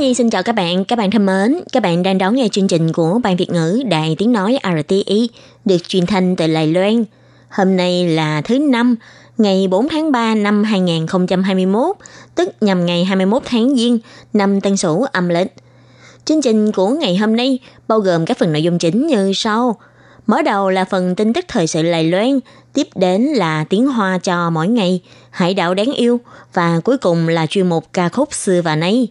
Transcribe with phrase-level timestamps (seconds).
[0.00, 1.60] Nhi xin chào các bạn, các bạn thân mến.
[1.72, 5.28] Các bạn đang đón nghe chương trình của Ban Việt ngữ Đài Tiếng Nói RTI
[5.64, 7.04] được truyền thanh từ Lài Loan.
[7.50, 8.96] Hôm nay là thứ năm,
[9.38, 11.96] ngày 4 tháng 3 năm 2021,
[12.34, 13.98] tức nhằm ngày 21 tháng Giêng,
[14.32, 15.54] năm Tân Sửu âm lịch.
[16.24, 19.76] Chương trình của ngày hôm nay bao gồm các phần nội dung chính như sau.
[20.26, 22.40] Mở đầu là phần tin tức thời sự Lài Loan,
[22.72, 26.20] tiếp đến là tiếng hoa cho mỗi ngày, hải đảo đáng yêu
[26.54, 29.08] và cuối cùng là chuyên mục ca khúc xưa và nay.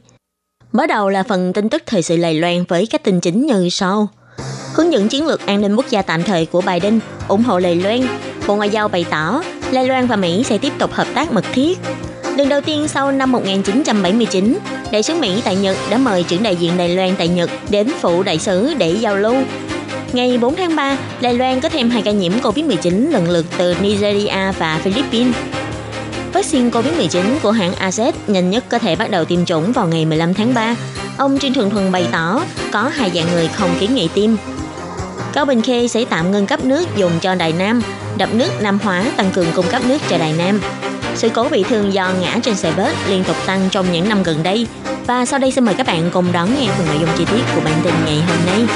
[0.71, 3.69] Mở đầu là phần tin tức thời sự Lầy Loan với các tin chính như
[3.69, 4.07] sau.
[4.73, 7.75] Hướng dẫn chiến lược an ninh quốc gia tạm thời của Biden ủng hộ Lầy
[7.75, 8.01] Loan.
[8.47, 11.45] Bộ Ngoại giao bày tỏ Lai Loan và Mỹ sẽ tiếp tục hợp tác mật
[11.53, 11.79] thiết.
[12.37, 14.57] Lần đầu tiên sau năm 1979,
[14.91, 17.87] đại sứ Mỹ tại Nhật đã mời trưởng đại diện Đài Loan tại Nhật đến
[17.99, 19.35] phụ đại sứ để giao lưu.
[20.13, 23.75] Ngày 4 tháng 3, Đài Loan có thêm hai ca nhiễm COVID-19 lần lượt từ
[23.81, 25.35] Nigeria và Philippines.
[26.33, 30.05] Vaccine COVID-19 của hãng AZ nhanh nhất có thể bắt đầu tiêm chủng vào ngày
[30.05, 30.75] 15 tháng 3.
[31.17, 34.31] Ông Trương Thường Thuần bày tỏ có hai dạng người không kiến nghị tiêm.
[35.33, 37.81] Cao Bình Khê sẽ tạm ngưng cấp nước dùng cho Đài Nam,
[38.17, 40.61] đập nước Nam Hóa tăng cường cung cấp nước cho Đài Nam.
[41.15, 44.23] Sự cố bị thương do ngã trên xe bớt liên tục tăng trong những năm
[44.23, 44.67] gần đây.
[45.07, 47.41] Và sau đây xin mời các bạn cùng đón nghe phần nội dung chi tiết
[47.55, 48.75] của bản tin ngày hôm nay.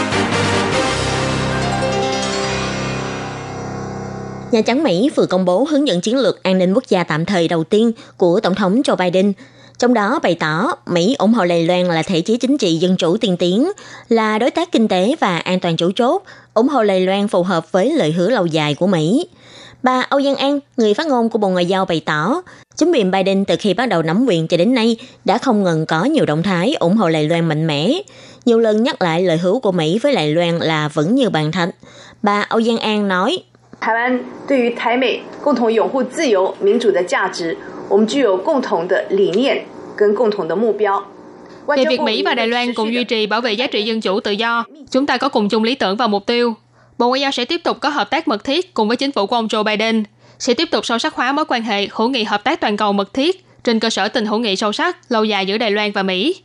[4.54, 7.26] Nhà Trắng Mỹ vừa công bố hướng dẫn chiến lược an ninh quốc gia tạm
[7.26, 9.34] thời đầu tiên của Tổng thống Joe Biden,
[9.80, 12.98] trong đó bày tỏ Mỹ ủng hộ Đài Loan là thể chế chính trị dân
[12.98, 13.72] chủ tiên tiến,
[14.10, 16.24] là đối tác kinh tế và an toàn chủ chốt,
[16.54, 19.28] ủng hộ Đài Loan phù hợp với lời hứa lâu dài của Mỹ.
[19.84, 22.42] Bà Âu Giang An, người phát ngôn của Bộ Ngoại giao bày tỏ,
[22.76, 25.86] chính quyền Biden từ khi bắt đầu nắm quyền cho đến nay đã không ngừng
[25.86, 28.02] có nhiều động thái ủng hộ Đài Loan mạnh mẽ.
[28.46, 31.52] Nhiều lần nhắc lại lời hứa của Mỹ với Đài Loan là vẫn như bàn
[31.52, 31.70] thạch.
[32.22, 33.44] Bà Âu Giang An nói,
[33.83, 37.57] 台湾对于台美共同拥护自由民主的价值，
[37.89, 39.65] 我们具有共同的理念
[39.97, 41.03] 跟共同的目标。
[41.67, 44.21] Về việc Mỹ và Đài Loan cùng duy trì bảo vệ giá trị dân chủ
[44.21, 46.55] tự do, chúng ta có cùng chung lý tưởng và mục tiêu.
[46.99, 49.27] Bộ Ngoại giao sẽ tiếp tục có hợp tác mật thiết cùng với chính phủ
[49.27, 50.05] của ông Joe Biden,
[50.39, 52.93] sẽ tiếp tục sâu sắc hóa mối quan hệ hữu nghị hợp tác toàn cầu
[52.93, 55.93] mật thiết trên cơ sở tình hữu nghị sâu sắc, lâu dài giữa Đài Loan
[55.93, 56.37] và Mỹ.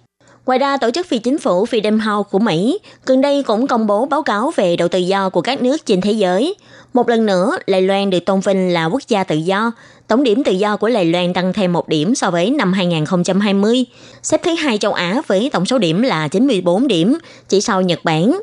[0.48, 3.86] Ngoài ra, tổ chức phi chính phủ Freedom House của Mỹ gần đây cũng công
[3.86, 6.54] bố báo cáo về độ tự do của các nước trên thế giới.
[6.94, 9.72] Một lần nữa, Đài Loan được tôn vinh là quốc gia tự do.
[10.06, 13.84] Tổng điểm tự do của Đài Loan tăng thêm một điểm so với năm 2020,
[14.22, 18.04] xếp thứ hai châu Á với tổng số điểm là 94 điểm, chỉ sau Nhật
[18.04, 18.40] Bản.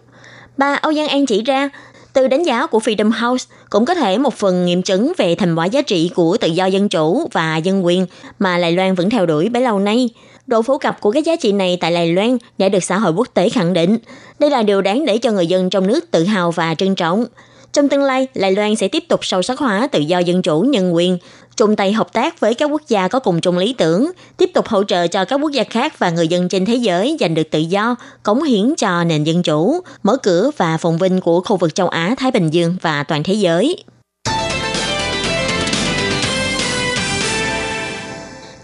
[0.58, 1.70] Bà Âu Giang An chỉ ra,
[2.14, 5.56] từ đánh giá của Freedom House cũng có thể một phần nghiệm chứng về thành
[5.56, 8.06] quả giá trị của tự do dân chủ và dân quyền
[8.40, 10.10] mà Đài Loan vẫn theo đuổi bấy lâu nay.
[10.48, 13.12] Độ phổ cập của các giá trị này tại Đài Loan đã được xã hội
[13.12, 13.98] quốc tế khẳng định.
[14.40, 17.26] Đây là điều đáng để cho người dân trong nước tự hào và trân trọng.
[17.74, 20.62] Trong tương lai, Đài Loan sẽ tiếp tục sâu sắc hóa tự do dân chủ
[20.62, 21.18] nhân quyền,
[21.58, 24.68] chung tay hợp tác với các quốc gia có cùng chung lý tưởng, tiếp tục
[24.68, 27.52] hỗ trợ cho các quốc gia khác và người dân trên thế giới giành được
[27.52, 31.58] tự do, cống hiến cho nền dân chủ, mở cửa và phồn vinh của khu
[31.58, 33.84] vực châu Á, Thái Bình Dương và toàn thế giới.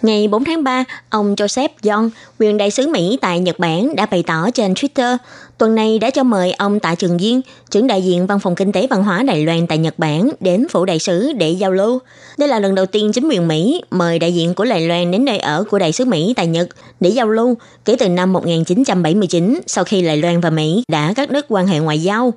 [0.01, 4.06] Ngày 4 tháng 3, ông Joseph Young, quyền đại sứ Mỹ tại Nhật Bản đã
[4.06, 5.17] bày tỏ trên Twitter
[5.57, 7.41] tuần này đã cho mời ông Tạ Trường Diên,
[7.72, 10.67] trưởng đại diện Văn phòng Kinh tế Văn hóa Đài Loan tại Nhật Bản đến
[10.72, 12.00] phủ đại sứ để giao lưu.
[12.38, 15.25] Đây là lần đầu tiên chính quyền Mỹ mời đại diện của Đài Loan đến
[15.25, 16.68] nơi ở của đại sứ Mỹ tại Nhật
[17.00, 21.31] để giao lưu kể từ năm 1979 sau khi Đài Loan và Mỹ đã cắt
[21.31, 22.33] đứt quan hệ ngoại giao.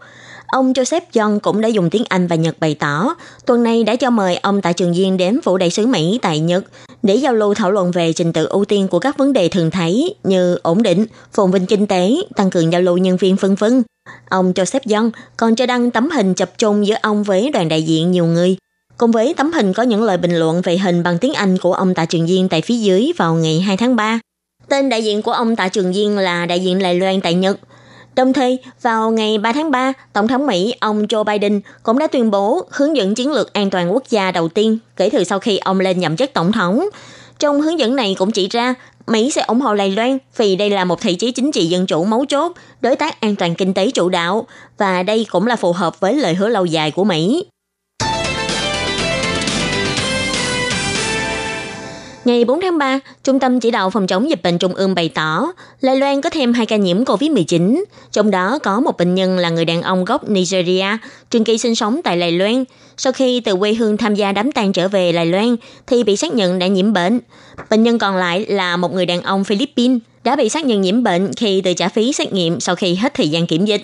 [0.46, 3.14] Ông Joseph Young cũng đã dùng tiếng Anh và Nhật bày tỏ,
[3.46, 6.38] tuần này đã cho mời ông Tạ Trường Diên đến phủ đại sứ Mỹ tại
[6.40, 6.64] Nhật
[7.04, 9.70] để giao lưu thảo luận về trình tự ưu tiên của các vấn đề thường
[9.70, 13.54] thấy như ổn định, phồn vinh kinh tế, tăng cường giao lưu nhân viên vân
[13.54, 13.82] vân.
[14.28, 17.82] Ông Joseph Young còn cho đăng tấm hình chụp chung giữa ông với đoàn đại
[17.82, 18.56] diện nhiều người.
[18.98, 21.74] Cùng với tấm hình có những lời bình luận về hình bằng tiếng Anh của
[21.74, 24.18] ông Tạ Trường Diên tại phía dưới vào ngày 2 tháng 3.
[24.68, 27.58] Tên đại diện của ông Tạ Trường Diên là đại diện Lài Loan tại Nhật.
[28.16, 32.06] Đồng thời, vào ngày 3 tháng 3, Tổng thống Mỹ ông Joe Biden cũng đã
[32.06, 35.38] tuyên bố hướng dẫn chiến lược an toàn quốc gia đầu tiên kể từ sau
[35.38, 36.84] khi ông lên nhậm chức tổng thống.
[37.38, 38.74] Trong hướng dẫn này cũng chỉ ra,
[39.06, 41.86] Mỹ sẽ ủng hộ Đài Loan vì đây là một thị chế chính trị dân
[41.86, 44.46] chủ mấu chốt, đối tác an toàn kinh tế chủ đạo,
[44.78, 47.44] và đây cũng là phù hợp với lời hứa lâu dài của Mỹ.
[52.24, 55.08] Ngày 4 tháng 3, Trung tâm Chỉ đạo Phòng chống dịch bệnh Trung ương bày
[55.08, 59.38] tỏ, Lai Loan có thêm hai ca nhiễm COVID-19, trong đó có một bệnh nhân
[59.38, 60.86] là người đàn ông gốc Nigeria,
[61.30, 62.64] trường kỳ sinh sống tại Lai Loan.
[62.96, 65.56] Sau khi từ quê hương tham gia đám tang trở về Lai Loan,
[65.86, 67.20] thì bị xác nhận đã nhiễm bệnh.
[67.70, 71.02] Bệnh nhân còn lại là một người đàn ông Philippines, đã bị xác nhận nhiễm
[71.02, 73.82] bệnh khi tự trả phí xét nghiệm sau khi hết thời gian kiểm dịch.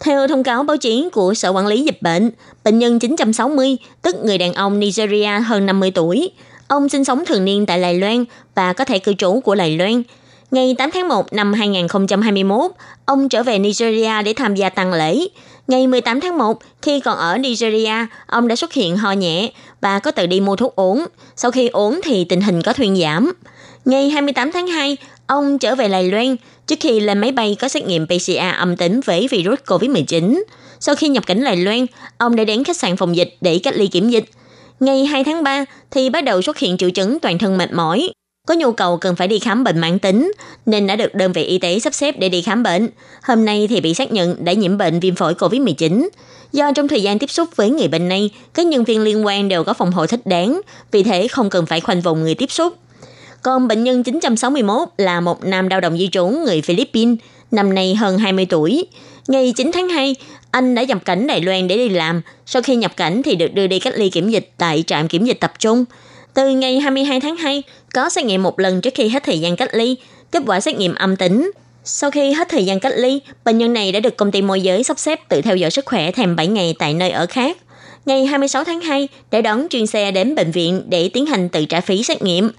[0.00, 2.30] Theo thông cáo báo chí của Sở Quản lý Dịch bệnh,
[2.64, 6.30] bệnh nhân 960, tức người đàn ông Nigeria hơn 50 tuổi,
[6.70, 8.24] Ông sinh sống thường niên tại Đài Loan
[8.54, 10.02] và có thể cư trú của Đài Loan.
[10.50, 12.70] Ngày 8 tháng 1 năm 2021,
[13.04, 15.18] ông trở về Nigeria để tham gia tăng lễ.
[15.68, 19.98] Ngày 18 tháng 1, khi còn ở Nigeria, ông đã xuất hiện ho nhẹ và
[19.98, 21.06] có tự đi mua thuốc uống.
[21.36, 23.32] Sau khi uống thì tình hình có thuyên giảm.
[23.84, 24.96] Ngày 28 tháng 2,
[25.26, 28.76] ông trở về Đài Loan trước khi lên máy bay có xét nghiệm PCR âm
[28.76, 30.42] tính với virus COVID-19.
[30.80, 31.86] Sau khi nhập cảnh Đài Loan,
[32.18, 34.24] ông đã đến khách sạn phòng dịch để cách ly kiểm dịch.
[34.80, 38.12] Ngày 2 tháng 3 thì bắt đầu xuất hiện triệu chứng toàn thân mệt mỏi,
[38.46, 40.32] có nhu cầu cần phải đi khám bệnh mãn tính
[40.66, 42.88] nên đã được đơn vị y tế sắp xếp để đi khám bệnh.
[43.22, 46.08] Hôm nay thì bị xác nhận đã nhiễm bệnh viêm phổi COVID-19.
[46.52, 49.48] Do trong thời gian tiếp xúc với người bệnh này, các nhân viên liên quan
[49.48, 50.60] đều có phòng hộ thích đáng,
[50.90, 52.76] vì thế không cần phải khoanh vùng người tiếp xúc.
[53.42, 57.18] Còn bệnh nhân 961 là một nam lao động di trú người Philippines,
[57.50, 58.86] năm nay hơn 20 tuổi.
[59.28, 60.16] Ngày 9 tháng 2,
[60.50, 62.22] anh đã nhập cảnh Đài Loan để đi làm.
[62.46, 65.24] Sau khi nhập cảnh thì được đưa đi cách ly kiểm dịch tại trạm kiểm
[65.24, 65.84] dịch tập trung.
[66.34, 67.62] Từ ngày 22 tháng 2,
[67.94, 69.96] có xét nghiệm một lần trước khi hết thời gian cách ly,
[70.30, 71.50] kết quả xét nghiệm âm tính.
[71.84, 74.60] Sau khi hết thời gian cách ly, bệnh nhân này đã được công ty môi
[74.60, 77.56] giới sắp xếp tự theo dõi sức khỏe thêm 7 ngày tại nơi ở khác.
[78.06, 81.64] Ngày 26 tháng 2, để đón chuyên xe đến bệnh viện để tiến hành tự
[81.64, 82.50] trả phí xét nghiệm.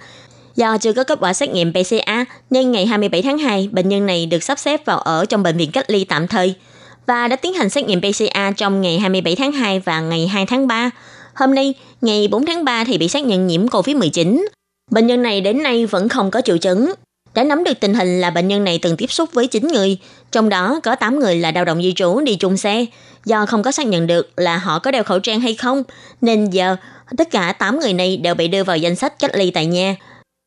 [0.56, 4.06] Do chưa có kết quả xét nghiệm PCA, nên ngày 27 tháng 2, bệnh nhân
[4.06, 6.56] này được sắp xếp vào ở trong bệnh viện cách ly tạm thời
[7.06, 10.46] và đã tiến hành xét nghiệm PCA trong ngày 27 tháng 2 và ngày 2
[10.46, 10.90] tháng 3.
[11.34, 14.46] Hôm nay, ngày 4 tháng 3 thì bị xác nhận nhiễm COVID-19.
[14.92, 16.94] Bệnh nhân này đến nay vẫn không có triệu chứng.
[17.34, 19.98] Đã nắm được tình hình là bệnh nhân này từng tiếp xúc với 9 người,
[20.32, 22.86] trong đó có 8 người là lao động di trú đi chung xe.
[23.26, 25.84] Do không có xác nhận được là họ có đeo khẩu trang hay không,
[26.22, 26.76] nên giờ
[27.18, 29.96] tất cả 8 người này đều bị đưa vào danh sách cách ly tại nhà.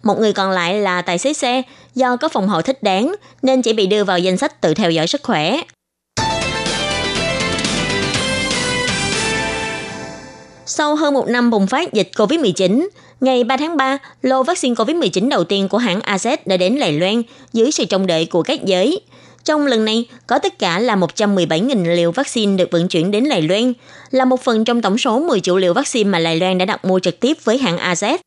[0.04, 1.62] Một người còn lại là tài xế xe,
[1.94, 4.90] do có phòng hộ thích đáng nên chỉ bị đưa vào danh sách tự theo
[4.90, 5.60] dõi sức khỏe.
[10.66, 12.88] Sau hơn một năm bùng phát dịch COVID-19,
[13.20, 16.92] ngày 3 tháng 3, lô vaccine COVID-19 đầu tiên của hãng AZ đã đến Đài
[16.92, 17.22] Loan
[17.52, 19.00] dưới sự trông đợi của các giới.
[19.44, 23.42] Trong lần này, có tất cả là 117.000 liều vaccine được vận chuyển đến Đài
[23.42, 23.72] Loan,
[24.10, 26.84] là một phần trong tổng số 10 triệu liều vaccine mà Đài Loan đã đặt
[26.84, 28.18] mua trực tiếp với hãng AZ.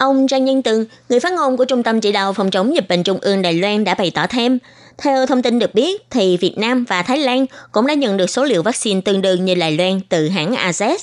[0.00, 2.88] Ông Trang Nhân Tường, người phát ngôn của Trung tâm Chỉ đạo Phòng chống dịch
[2.88, 4.58] bệnh Trung ương Đài Loan đã bày tỏ thêm,
[4.98, 8.30] theo thông tin được biết, thì Việt Nam và Thái Lan cũng đã nhận được
[8.30, 10.96] số liệu vaccine tương đương như Đài Loan từ hãng AZ.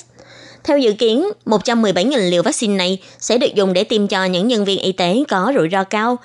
[0.64, 4.64] Theo dự kiến, 117.000 liều vaccine này sẽ được dùng để tiêm cho những nhân
[4.64, 6.16] viên y tế có rủi ro cao.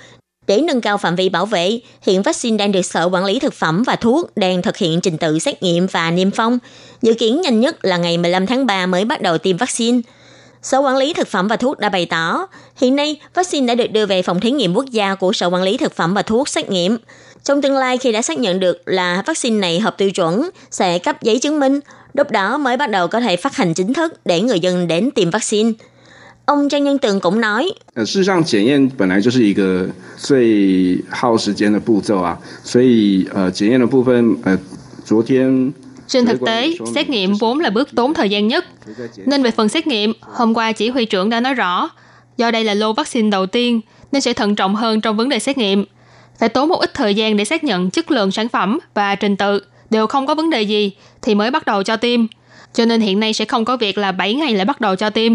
[0.48, 3.54] Để nâng cao phạm vi bảo vệ, hiện vaccine đang được Sở Quản lý Thực
[3.54, 6.60] phẩm và Thuốc đang thực hiện trình tự xét nghiệm và niêm phong.
[7.02, 10.02] Dự kiến nhanh nhất là ngày 15 tháng 3 mới bắt đầu tiêm vaccine.
[10.64, 13.92] Sở Quản lý Thực phẩm và Thuốc đã bày tỏ, hiện nay vaccine đã được
[13.92, 16.50] đưa về phòng thí nghiệm quốc gia của Sở Quản lý Thực phẩm và Thuốc
[16.50, 16.98] xét nghiệm.
[17.44, 21.00] Trong tương lai khi đã xác nhận được là vaccine này hợp tiêu chuẩn, sẽ
[21.00, 21.80] cấp giấy chứng minh,
[22.14, 25.10] lúc đó mới bắt đầu có thể phát hành chính thức để người dân đến
[25.16, 25.72] tiêm vaccine.
[26.46, 27.72] Ông Trang Nhân Tường cũng nói,
[36.14, 38.66] trên thực tế, xét nghiệm vốn là bước tốn thời gian nhất.
[39.26, 41.90] Nên về phần xét nghiệm, hôm qua chỉ huy trưởng đã nói rõ,
[42.38, 45.40] do đây là lô vaccine đầu tiên, nên sẽ thận trọng hơn trong vấn đề
[45.40, 45.86] xét nghiệm.
[46.40, 49.36] Phải tốn một ít thời gian để xác nhận chất lượng sản phẩm và trình
[49.36, 50.92] tự đều không có vấn đề gì
[51.22, 52.26] thì mới bắt đầu cho tiêm.
[52.74, 55.10] Cho nên hiện nay sẽ không có việc là 7 ngày lại bắt đầu cho
[55.10, 55.34] tiêm.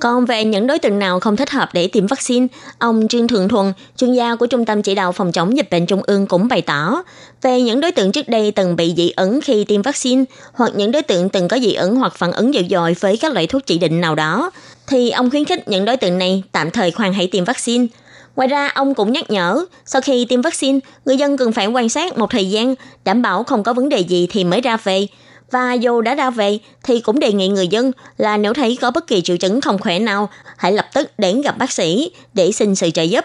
[0.00, 2.46] Còn về những đối tượng nào không thích hợp để tiêm vaccine,
[2.78, 5.86] ông Trương Thượng Thuần, chuyên gia của Trung tâm Chỉ đạo Phòng chống dịch bệnh
[5.86, 7.02] Trung ương cũng bày tỏ,
[7.42, 10.92] về những đối tượng trước đây từng bị dị ứng khi tiêm vaccine, hoặc những
[10.92, 13.66] đối tượng từng có dị ứng hoặc phản ứng dữ dội với các loại thuốc
[13.66, 14.50] chỉ định nào đó,
[14.86, 17.86] thì ông khuyến khích những đối tượng này tạm thời khoan hãy tiêm vaccine.
[18.36, 21.88] Ngoài ra, ông cũng nhắc nhở, sau khi tiêm vaccine, người dân cần phải quan
[21.88, 25.06] sát một thời gian, đảm bảo không có vấn đề gì thì mới ra về.
[25.52, 28.90] Và dù đã ra về, thì cũng đề nghị người dân là nếu thấy có
[28.90, 32.52] bất kỳ triệu chứng không khỏe nào, hãy lập tức đến gặp bác sĩ để
[32.52, 33.24] xin sự trợ giúp.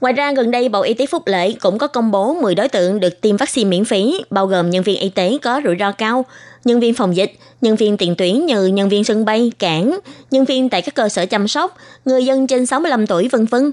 [0.00, 2.68] Ngoài ra, gần đây Bộ Y tế Phúc lợi cũng có công bố 10 đối
[2.68, 5.92] tượng được tiêm vaccine miễn phí, bao gồm nhân viên y tế có rủi ro
[5.92, 6.24] cao,
[6.64, 9.98] nhân viên phòng dịch, nhân viên tiền tuyến như nhân viên sân bay, cảng,
[10.30, 13.72] nhân viên tại các cơ sở chăm sóc, người dân trên 65 tuổi vân vân.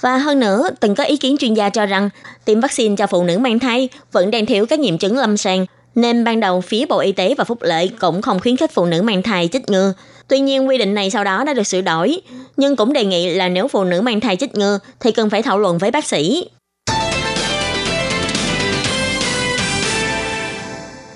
[0.00, 2.10] Và hơn nữa, từng có ý kiến chuyên gia cho rằng
[2.44, 5.66] tiêm vaccine cho phụ nữ mang thai vẫn đang thiếu các nghiệm chứng lâm sàng,
[5.94, 8.84] nên ban đầu phía Bộ Y tế và Phúc lợi cũng không khuyến khích phụ
[8.84, 9.92] nữ mang thai chích ngừa.
[10.28, 12.20] Tuy nhiên quy định này sau đó đã được sửa đổi,
[12.56, 15.42] nhưng cũng đề nghị là nếu phụ nữ mang thai chích ngừa thì cần phải
[15.42, 16.44] thảo luận với bác sĩ.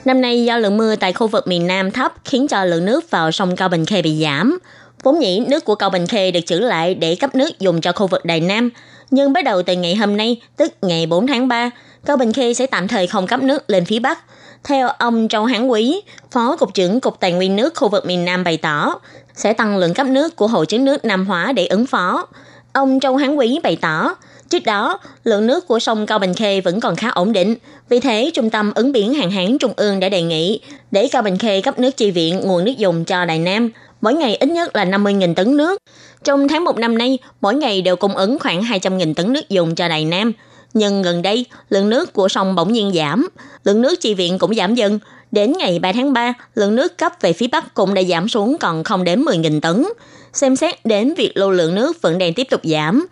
[0.04, 3.10] Năm nay do lượng mưa tại khu vực miền Nam thấp khiến cho lượng nước
[3.10, 4.58] vào sông Cao Bình Khê bị giảm.
[5.02, 7.92] Vốn nhĩ nước của Cao Bình Khê được trữ lại để cấp nước dùng cho
[7.92, 8.70] khu vực Đài Nam.
[9.10, 11.70] Nhưng bắt đầu từ ngày hôm nay, tức ngày 4 tháng 3,
[12.06, 14.18] Cao Bình Khê sẽ tạm thời không cấp nước lên phía Bắc.
[14.66, 18.24] Theo ông Châu Hán Quý, Phó Cục trưởng Cục Tài nguyên nước khu vực miền
[18.24, 18.94] Nam bày tỏ,
[19.34, 22.26] sẽ tăng lượng cấp nước của hồ chứa nước Nam Hóa để ứng phó.
[22.72, 24.14] Ông Châu Hán Quý bày tỏ,
[24.48, 27.54] Trước đó, lượng nước của sông Cao Bình Khê vẫn còn khá ổn định.
[27.88, 31.22] Vì thế, Trung tâm ứng biến hạn hán Trung ương đã đề nghị để Cao
[31.22, 33.70] Bình Khê cấp nước chi viện nguồn nước dùng cho Đài Nam,
[34.00, 35.82] mỗi ngày ít nhất là 50.000 tấn nước.
[36.24, 39.74] Trong tháng 1 năm nay, mỗi ngày đều cung ứng khoảng 200.000 tấn nước dùng
[39.74, 40.32] cho Đài Nam.
[40.74, 43.28] Nhưng gần đây, lượng nước của sông bỗng nhiên giảm,
[43.64, 44.98] lượng nước chi viện cũng giảm dần.
[45.30, 48.56] Đến ngày 3 tháng 3, lượng nước cấp về phía Bắc cũng đã giảm xuống
[48.60, 49.86] còn không đến 10.000 tấn.
[50.32, 53.06] Xem xét đến việc lưu lượng nước vẫn đang tiếp tục giảm,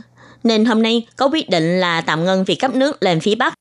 [0.44, 3.54] nên hôm nay có quyết định là tạm ngưng việc cấp nước lên phía Bắc.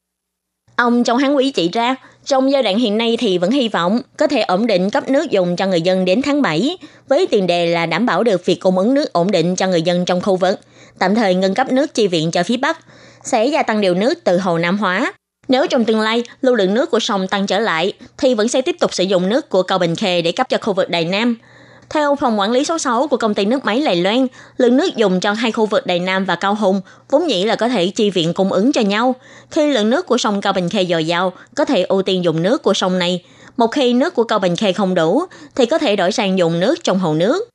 [0.76, 4.02] Ông trong hán quý chỉ ra, trong giai đoạn hiện nay thì vẫn hy vọng
[4.18, 6.78] có thể ổn định cấp nước dùng cho người dân đến tháng 7,
[7.08, 9.82] với tiền đề là đảm bảo được việc cung ứng nước ổn định cho người
[9.82, 10.60] dân trong khu vực,
[11.00, 12.80] tạm thời ngân cấp nước chi viện cho phía Bắc,
[13.24, 15.14] sẽ gia tăng điều nước từ Hồ Nam Hóa.
[15.48, 18.62] Nếu trong tương lai lưu lượng nước của sông tăng trở lại, thì vẫn sẽ
[18.62, 21.06] tiếp tục sử dụng nước của cầu Bình Khê để cấp cho khu vực Đài
[21.06, 21.38] Nam–
[21.94, 24.96] theo phòng quản lý số 6 của công ty nước máy Lài Loan, lượng nước
[24.96, 27.88] dùng cho hai khu vực Đài Nam và Cao Hùng vốn dĩ là có thể
[27.88, 29.16] chi viện cung ứng cho nhau.
[29.52, 32.42] Khi lượng nước của sông Cao Bình Khê dồi dào, có thể ưu tiên dùng
[32.42, 33.24] nước của sông này.
[33.58, 35.24] Một khi nước của Cao Bình Khê không đủ,
[35.56, 37.50] thì có thể đổi sang dùng nước trong hồ nước.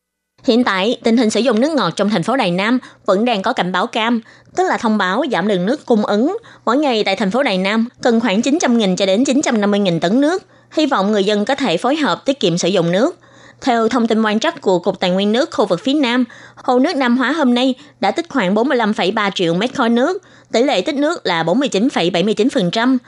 [0.44, 3.42] Hiện tại, tình hình sử dụng nước ngọt trong thành phố Đài Nam vẫn đang
[3.42, 4.20] có cảnh báo cam,
[4.56, 6.36] tức là thông báo giảm lượng nước cung ứng.
[6.64, 10.42] Mỗi ngày tại thành phố Đài Nam cần khoảng 900.000 cho đến 950.000 tấn nước.
[10.72, 13.18] Hy vọng người dân có thể phối hợp tiết kiệm sử dụng nước.
[13.60, 16.24] Theo thông tin quan trắc của Cục Tài nguyên nước khu vực phía Nam,
[16.54, 20.22] hồ nước Nam Hóa hôm nay đã tích khoảng 45,3 triệu mét khối nước,
[20.52, 22.98] tỷ lệ tích nước là 49,79%.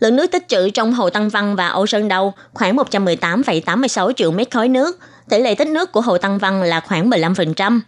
[0.00, 4.30] Lượng nước tích trữ trong hồ Tăng Văn và Âu Sơn Đầu khoảng 118,86 triệu
[4.30, 7.80] mét khối nước, tỷ lệ tích nước của hồ Tăng Văn là khoảng 15%.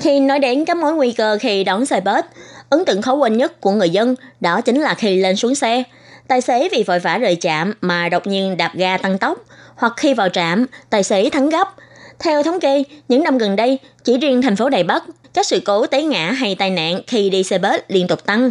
[0.00, 2.24] Khi nói đến các mối nguy cơ khi đón xe bus,
[2.68, 5.82] ấn tượng khó quên nhất của người dân đó chính là khi lên xuống xe–
[6.28, 9.38] Tài xế vì vội vã rời trạm mà đột nhiên đạp ga tăng tốc,
[9.74, 11.74] hoặc khi vào trạm, tài xế thắng gấp.
[12.18, 15.60] Theo thống kê, những năm gần đây, chỉ riêng thành phố Đài Bắc, các sự
[15.64, 18.50] cố té ngã hay tai nạn khi đi xe bus liên tục tăng.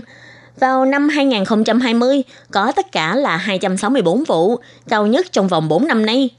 [0.59, 4.55] Vào năm 2020, có tất cả là 264 vụ,
[4.89, 6.29] cao nhất trong vòng 4 năm nay.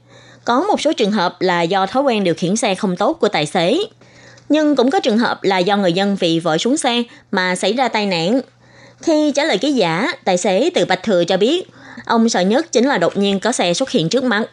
[0.45, 3.27] Có một số trường hợp là do thói quen điều khiển xe không tốt của
[3.27, 3.77] tài xế.
[4.49, 7.73] Nhưng cũng có trường hợp là do người dân vì vội xuống xe mà xảy
[7.73, 8.41] ra tai nạn.
[9.03, 11.69] Khi trả lời ký giả, tài xế từ Bạch Thừa cho biết,
[12.05, 14.43] ông sợ nhất chính là đột nhiên có xe xuất hiện trước mắt.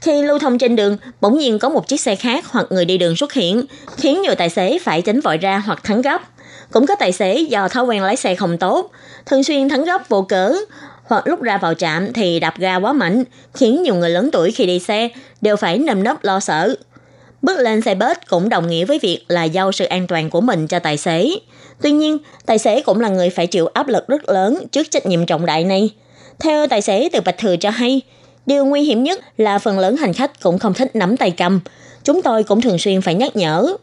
[0.00, 2.98] Khi lưu thông trên đường, bỗng nhiên có một chiếc xe khác hoặc người đi
[2.98, 3.64] đường xuất hiện,
[3.96, 6.22] khiến nhiều tài xế phải tránh vội ra hoặc thắng gấp.
[6.70, 8.90] Cũng có tài xế do thói quen lái xe không tốt,
[9.26, 10.54] thường xuyên thắng gấp vô cớ,
[11.04, 14.50] hoặc lúc ra vào trạm thì đạp ga quá mạnh, khiến nhiều người lớn tuổi
[14.50, 15.08] khi đi xe
[15.40, 16.76] đều phải nằm nấp lo sợ.
[17.44, 20.40] Bước lên xe bus cũng đồng nghĩa với việc là giao sự an toàn của
[20.40, 21.30] mình cho tài xế.
[21.82, 25.06] Tuy nhiên, tài xế cũng là người phải chịu áp lực rất lớn trước trách
[25.06, 25.90] nhiệm trọng đại này.
[26.40, 28.00] Theo tài xế từ Bạch Thừa cho hay,
[28.46, 31.60] điều nguy hiểm nhất là phần lớn hành khách cũng không thích nắm tay cầm.
[32.04, 33.76] Chúng tôi cũng thường xuyên phải nhắc nhở.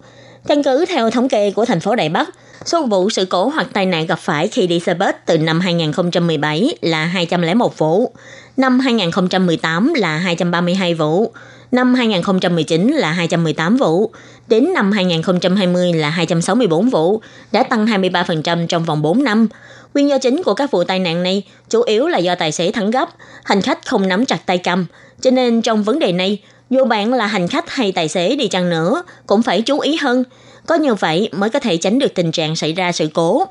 [0.47, 2.29] Căn cứ theo thống kê của thành phố Đài Bắc,
[2.65, 5.59] số vụ sự cố hoặc tai nạn gặp phải khi đi xe bus từ năm
[5.59, 8.11] 2017 là 201 vụ,
[8.57, 11.31] năm 2018 là 232 vụ,
[11.71, 14.11] năm 2019 là 218 vụ,
[14.47, 19.47] đến năm 2020 là 264 vụ, đã tăng 23% trong vòng 4 năm.
[19.93, 22.71] Nguyên do chính của các vụ tai nạn này chủ yếu là do tài xế
[22.71, 23.09] thắng gấp,
[23.43, 24.85] hành khách không nắm chặt tay cầm.
[25.21, 28.47] Cho nên trong vấn đề này, dù bạn là hành khách hay tài xế đi
[28.47, 30.23] chăng nữa, cũng phải chú ý hơn.
[30.67, 33.47] Có như vậy mới có thể tránh được tình trạng xảy ra sự cố.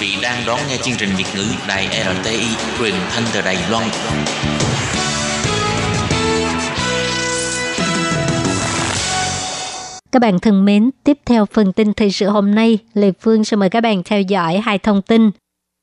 [0.00, 1.88] Vị đang đón nghe chương trình Việt ngữ Đài
[2.22, 2.46] RTI
[2.78, 3.88] truyền thanh từ Đài Loan.
[10.12, 13.56] Các bạn thân mến, tiếp theo phần tin thời sự hôm nay, Lê Phương sẽ
[13.56, 15.30] mời các bạn theo dõi hai thông tin.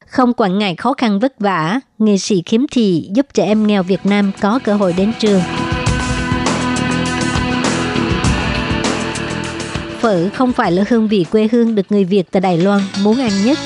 [0.07, 3.83] Không quản ngại khó khăn vất vả, nghệ sĩ khiếm thị giúp trẻ em nghèo
[3.83, 5.41] Việt Nam có cơ hội đến trường.
[9.99, 13.19] Phở không phải là hương vị quê hương được người Việt tại Đài Loan muốn
[13.19, 13.57] ăn nhất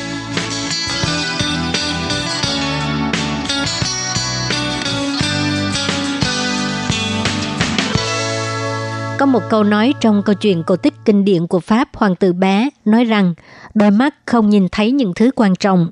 [9.18, 12.34] Có một câu nói trong câu chuyện cổ tích kinh điển của Pháp Hoàng tử
[12.34, 13.34] bé nói rằng,
[13.74, 15.90] đôi mắt không nhìn thấy những thứ quan trọng.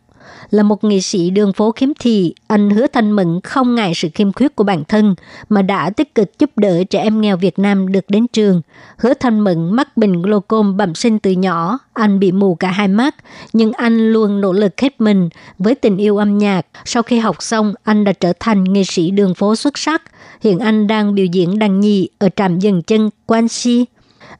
[0.49, 4.09] Là một nghệ sĩ đường phố khiếm thị, anh Hứa Thanh Mẫn không ngại sự
[4.13, 5.15] khiêm khuyết của bản thân
[5.49, 8.61] mà đã tích cực giúp đỡ trẻ em nghèo Việt Nam được đến trường.
[8.97, 12.87] Hứa Thanh Mẫn mắc bệnh glaucom bẩm sinh từ nhỏ, anh bị mù cả hai
[12.87, 13.15] mắt,
[13.53, 16.65] nhưng anh luôn nỗ lực hết mình với tình yêu âm nhạc.
[16.85, 20.01] Sau khi học xong, anh đã trở thành nghệ sĩ đường phố xuất sắc.
[20.41, 23.85] Hiện anh đang biểu diễn đàn nhị ở trạm dừng chân Quan Si.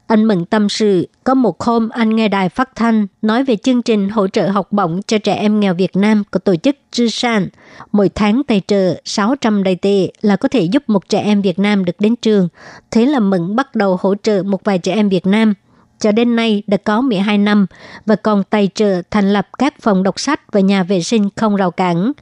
[0.06, 3.82] Anh mừng tâm sự, có một hôm anh nghe đài phát thanh nói về chương
[3.82, 7.08] trình hỗ trợ học bổng cho trẻ em nghèo Việt Nam của tổ chức Trư
[7.08, 7.48] San.
[7.92, 11.58] Mỗi tháng tài trợ 600 đầy tệ là có thể giúp một trẻ em Việt
[11.58, 12.48] Nam được đến trường.
[12.90, 15.54] Thế là mừng bắt đầu hỗ trợ một vài trẻ em Việt Nam
[15.98, 17.66] cho đến nay đã có 12 năm
[18.06, 21.56] và còn tài trợ thành lập các phòng đọc sách và nhà vệ sinh không
[21.56, 22.12] rào cản.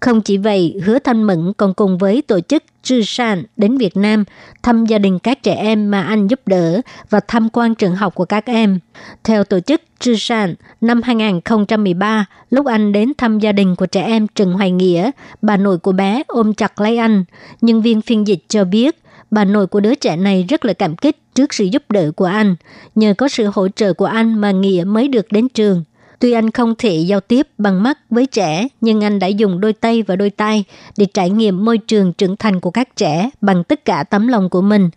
[0.00, 3.96] Không chỉ vậy, Hứa Thanh Mẫn còn cùng với tổ chức Trư San đến Việt
[3.96, 4.24] Nam
[4.62, 8.14] thăm gia đình các trẻ em mà anh giúp đỡ và tham quan trường học
[8.14, 8.78] của các em.
[9.24, 14.02] Theo tổ chức Trư San, năm 2013, lúc anh đến thăm gia đình của trẻ
[14.02, 15.10] em Trần Hoài Nghĩa,
[15.42, 17.24] bà nội của bé ôm chặt lấy anh.
[17.60, 19.01] Nhân viên phiên dịch cho biết
[19.32, 22.24] bà nội của đứa trẻ này rất là cảm kích trước sự giúp đỡ của
[22.24, 22.56] anh.
[22.94, 25.84] Nhờ có sự hỗ trợ của anh mà Nghĩa mới được đến trường.
[26.18, 29.72] Tuy anh không thể giao tiếp bằng mắt với trẻ, nhưng anh đã dùng đôi
[29.72, 30.64] tay và đôi tay
[30.96, 34.50] để trải nghiệm môi trường trưởng thành của các trẻ bằng tất cả tấm lòng
[34.50, 34.90] của mình.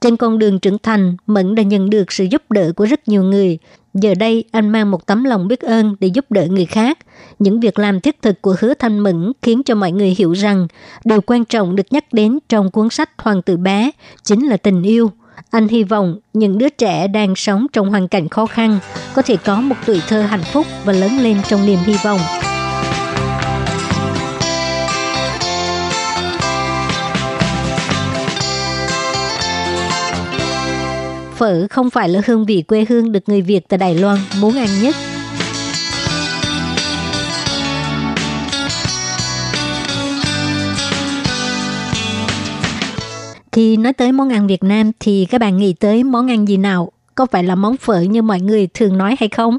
[0.00, 3.22] Trên con đường trưởng thành, Mẫn đã nhận được sự giúp đỡ của rất nhiều
[3.22, 3.58] người.
[3.94, 6.98] Giờ đây, anh mang một tấm lòng biết ơn để giúp đỡ người khác.
[7.38, 10.66] Những việc làm thiết thực của hứa thanh Mẫn khiến cho mọi người hiểu rằng
[11.04, 13.90] điều quan trọng được nhắc đến trong cuốn sách Hoàng tử bé
[14.24, 15.10] chính là tình yêu.
[15.50, 18.78] Anh hy vọng những đứa trẻ đang sống trong hoàn cảnh khó khăn
[19.14, 22.20] có thể có một tuổi thơ hạnh phúc và lớn lên trong niềm hy vọng.
[31.42, 34.56] Phở không phải là hương vị quê hương được người Việt tại Đài Loan muốn
[34.56, 34.94] ăn nhất.
[43.52, 46.56] Khi nói tới món ăn Việt Nam thì các bạn nghĩ tới món ăn gì
[46.56, 46.92] nào?
[47.14, 49.58] Có phải là món phở như mọi người thường nói hay không?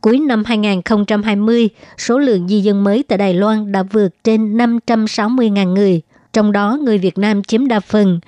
[0.00, 1.68] Cuối năm 2020,
[1.98, 6.00] số lượng di dân mới tại Đài Loan đã vượt trên 560.000 người.
[6.32, 8.20] Trong đó, người Việt Nam chiếm đa phần,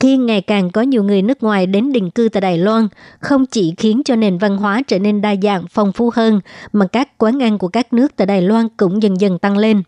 [0.00, 2.88] khi ngày càng có nhiều người nước ngoài đến định cư tại Đài Loan,
[3.20, 6.40] không chỉ khiến cho nền văn hóa trở nên đa dạng, phong phú hơn,
[6.72, 9.82] mà các quán ăn của các nước tại Đài Loan cũng dần dần tăng lên.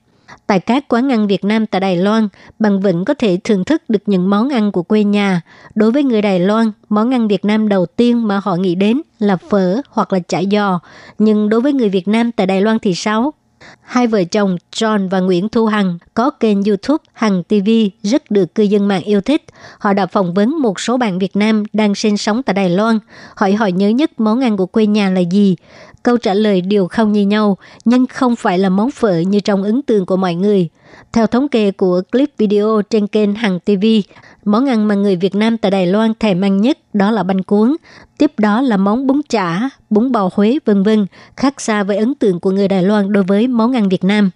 [0.47, 3.83] Tại các quán ăn Việt Nam tại Đài Loan, bạn vẫn có thể thưởng thức
[3.89, 5.41] được những món ăn của quê nhà.
[5.75, 9.01] Đối với người Đài Loan, món ăn Việt Nam đầu tiên mà họ nghĩ đến
[9.19, 10.81] là phở hoặc là chả giò.
[11.19, 13.33] Nhưng đối với người Việt Nam tại Đài Loan thì sao?
[13.81, 17.71] Hai vợ chồng John và Nguyễn Thu Hằng có kênh YouTube Hằng TV
[18.03, 19.45] rất được cư dân mạng yêu thích.
[19.79, 22.99] Họ đã phỏng vấn một số bạn Việt Nam đang sinh sống tại Đài Loan,
[23.37, 25.57] hỏi họ nhớ nhất món ăn của quê nhà là gì.
[26.03, 29.63] Câu trả lời đều không như nhau, nhưng không phải là món phở như trong
[29.63, 30.69] ấn tượng của mọi người.
[31.13, 33.85] Theo thống kê của clip video trên kênh Hằng TV,
[34.45, 37.43] món ăn mà người Việt Nam tại Đài Loan thèm ăn nhất đó là bánh
[37.43, 37.77] cuốn.
[38.19, 42.15] Tiếp đó là món bún chả, bún bò Huế vân vân, khác xa với ấn
[42.15, 44.31] tượng của người Đài Loan đối với món ăn Việt Nam.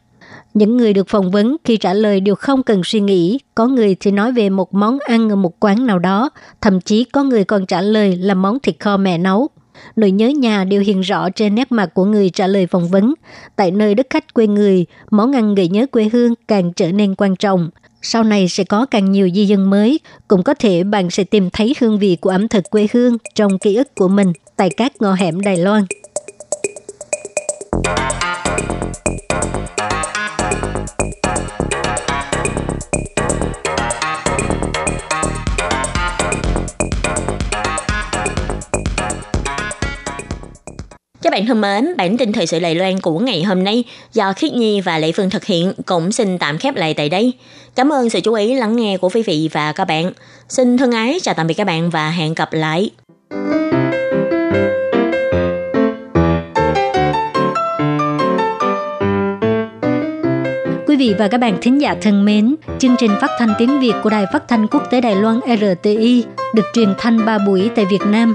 [0.54, 3.38] Những người được phỏng vấn khi trả lời đều không cần suy nghĩ.
[3.54, 7.04] Có người thì nói về một món ăn ở một quán nào đó, thậm chí
[7.04, 9.48] có người còn trả lời là món thịt kho mẹ nấu.
[9.96, 13.14] Nỗi nhớ nhà đều hiện rõ trên nét mặt của người trả lời phỏng vấn.
[13.56, 17.14] Tại nơi đất khách quê người, món ăn gợi nhớ quê hương càng trở nên
[17.14, 17.70] quan trọng.
[18.02, 21.50] Sau này sẽ có càng nhiều di dân mới, cũng có thể bạn sẽ tìm
[21.50, 24.92] thấy hương vị của ẩm thực quê hương trong ký ức của mình tại các
[25.00, 25.84] ngõ hẻm Đài Loan.
[41.34, 44.52] Bạn thân mến, bản tin thời sự Đài Loan của ngày hôm nay do Khiết
[44.52, 47.32] Nhi và Lệ Phương thực hiện cũng xin tạm khép lại tại đây.
[47.74, 50.12] Cảm ơn sự chú ý lắng nghe của quý vị và các bạn.
[50.48, 52.90] Xin thân ái chào tạm biệt các bạn và hẹn gặp lại.
[60.86, 63.94] Quý vị và các bạn thính giả thân mến, chương trình phát thanh tiếng Việt
[64.02, 67.84] của Đài Phát thanh Quốc tế Đài Loan RTI được truyền thanh 3 buổi tại
[67.90, 68.34] Việt Nam,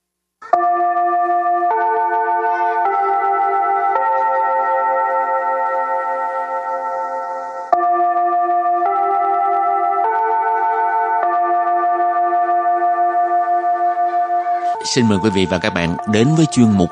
[14.95, 16.89] Xin mời quý vị và các bạn đến với chuyên mục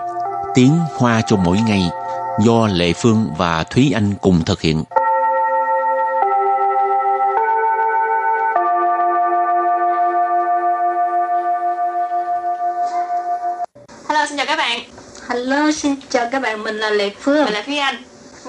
[0.55, 1.89] Tiếng Hoa cho mỗi ngày
[2.45, 4.83] do Lệ Phương và Thúy Anh cùng thực hiện.
[14.07, 14.79] Hello, xin chào các bạn.
[15.29, 17.45] Hello, xin chào các bạn, mình là Lệ Phương.
[17.45, 17.95] Mình là Thúy Anh.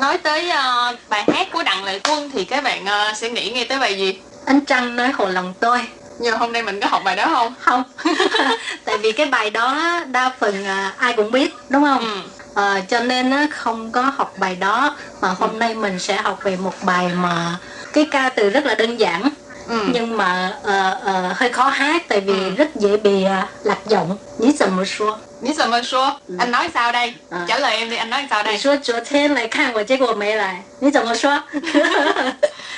[0.00, 3.50] Nói tới uh, bài hát của Đặng Lệ Quân thì các bạn uh, sẽ nghĩ
[3.50, 4.18] ngay tới bài gì?
[4.46, 5.80] Anh Trăng nói hồ lòng tôi.
[6.20, 7.54] Nhưng hôm nay mình có học bài đó không?
[7.60, 7.82] Không,
[8.84, 12.00] tại vì cái bài đó đa phần uh, ai cũng biết, đúng không?
[12.00, 12.20] Ừ.
[12.54, 16.56] Ờ, cho nên không có học bài đó mà hôm nay mình sẽ học về
[16.56, 17.56] một bài mà
[17.92, 19.28] cái ca từ rất là đơn giản
[19.67, 19.79] Ừ.
[19.93, 22.49] nhưng mà ờ, ờ, hơi khó hát tại vì Ừ.
[22.57, 24.17] rất dễ bị uh, lạc giọng.
[24.39, 25.17] Ní怎么说？
[25.41, 26.11] Ní sợ mơ xua.
[26.39, 27.13] Anh nói sao đây?
[27.29, 27.45] À.
[27.47, 28.57] Trả lời em đi, anh nói sao 你 đây?
[28.57, 31.39] 说昨天来看我，结果没来，你怎么 说？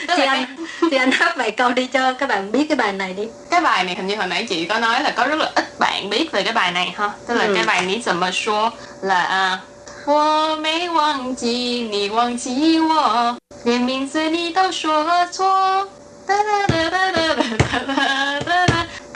[0.08, 0.46] Tức thì là anh
[0.91, 3.24] thì anh hát vài câu đi cho các bạn biết cái bài này đi.
[3.52, 5.80] cái bài này hình như hồi nãy chị có nói là có rất là ít
[5.80, 7.54] bạn biết về cái bài này ha tức là Ừ.
[7.56, 9.60] cái bài ní怎么说 là à,
[10.06, 11.48] 我没忘记
[11.91, 15.86] 你忘记我连名字你都说错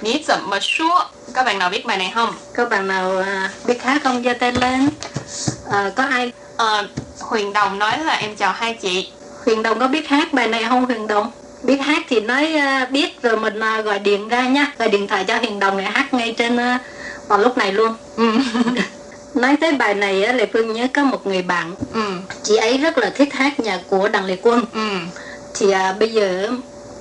[0.03, 0.23] Ní
[1.35, 2.35] Các bạn nào biết bài này không?
[2.55, 4.23] Các bạn nào à, biết hát không?
[4.25, 4.89] giơ tay lên
[5.67, 6.33] uh, Có ai?
[6.55, 6.87] Uh,
[7.21, 9.09] Huyền Đồng nói là em chào hai chị
[9.45, 11.31] Huyền Đồng có biết hát bài này không Huyền Đồng?
[11.63, 15.09] Biết hát thì nói à, biết rồi mình à, gọi điện ra nha Gọi điện
[15.09, 16.59] thoại cho Huyền Đồng để hát ngay trên
[17.29, 18.33] vào lúc này luôn ừ.
[19.35, 22.03] Nói tới bài này á, Lệ Phương nhớ có một người bạn ừ.
[22.43, 24.89] Chị ấy rất là thích hát nhạc của Đặng Lệ Quân ừ.
[25.55, 26.49] Thì à, bây giờ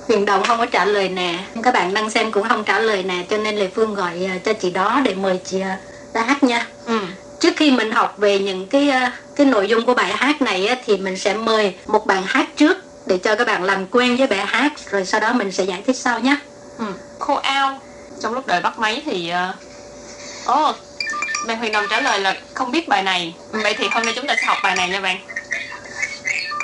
[0.07, 3.03] Huyền Đồng không có trả lời nè các bạn đang xem cũng không trả lời
[3.03, 5.77] nè cho nên Lê Phương gọi à, cho chị đó để mời chị à,
[6.13, 6.99] ra hát nha ừ.
[7.39, 10.67] trước khi mình học về những cái à, cái nội dung của bài hát này
[10.67, 14.17] á, thì mình sẽ mời một bạn hát trước để cho các bạn làm quen
[14.17, 16.35] với bài hát rồi sau đó mình sẽ giải thích sau nhé
[16.77, 16.85] Ừ.
[17.19, 17.79] Khô ao
[18.21, 19.53] Trong lúc đợi bắt máy thì ờ,
[20.45, 20.73] Ồ
[21.47, 24.27] Bạn Huyền Đồng trả lời là không biết bài này Vậy thì hôm nay chúng
[24.27, 25.17] ta sẽ học bài này nha bạn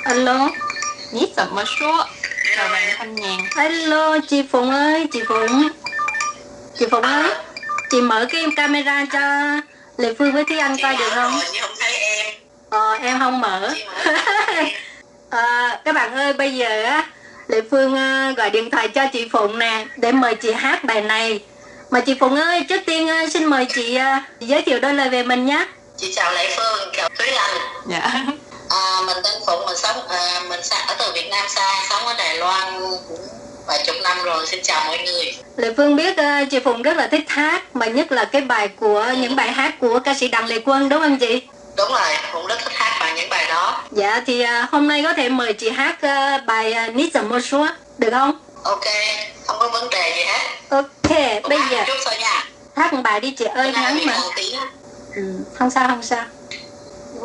[0.04, 0.48] alo
[1.12, 2.06] Nhí怎么说
[2.55, 3.39] Chào bạn Thanh Nhàn.
[3.55, 5.69] Alo chị Phụng ơi chị Phụng.
[6.79, 7.31] Chị Phụng ơi
[7.91, 9.19] chị mở cái camera cho
[9.97, 11.39] Lê Phương với Thúy Anh coi được không?
[11.53, 12.33] nhưng không thấy em.
[12.69, 13.73] Ờ, em không mở.
[15.29, 17.07] à, các bạn ơi, bây giờ á,
[17.47, 21.01] Lệ Phương à, gọi điện thoại cho chị Phụng nè, để mời chị hát bài
[21.01, 21.43] này.
[21.91, 23.99] Mà chị Phụng ơi, trước tiên à, xin mời chị
[24.39, 25.67] giới thiệu đôi lời về mình nhé.
[25.97, 27.57] chị chào lệ phương chào thúy anh.
[27.89, 28.25] Dạ
[28.69, 32.13] à, mình tên phụng mình sống à, mình ở từ việt nam xa sống ở
[32.17, 32.73] đài loan
[33.07, 33.27] cũng
[33.67, 36.97] vài chục năm rồi xin chào mọi người Lệ Phương biết à, chị Phụng rất
[36.97, 40.27] là thích hát, mà nhất là cái bài của những bài hát của ca sĩ
[40.27, 41.41] Đặng Lệ Quân đúng không chị?
[41.77, 45.03] đúng rồi phụng rất thích hát bài những bài đó Dạ, thì à, hôm nay
[45.03, 48.39] có thể mời chị hát à, bài à, Nít Mô Súa, được không?
[48.63, 48.83] ok
[49.47, 52.43] không có vấn đề gì hết Ok, Phụng bây giờ một chút thôi nha
[52.75, 54.17] hát một bài đi chị ơi, ngắn mà.
[55.15, 55.21] Ừ,
[55.59, 56.25] không sao, không sao.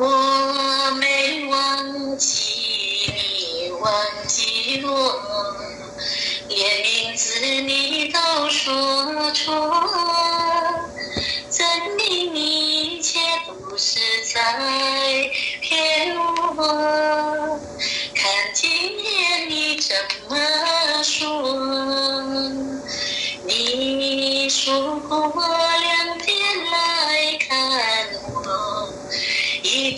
[0.00, 3.92] 我没忘记你忘
[4.28, 5.20] 记我，
[6.46, 9.88] 连名字你都说错，
[11.50, 13.98] 证明你一切都是
[14.32, 15.28] 在
[15.60, 17.58] 骗我。
[18.14, 18.70] 看今
[19.02, 19.96] 天你怎
[20.28, 20.36] 么
[21.02, 21.26] 说？
[23.44, 26.36] 你说过两天
[26.70, 26.97] 来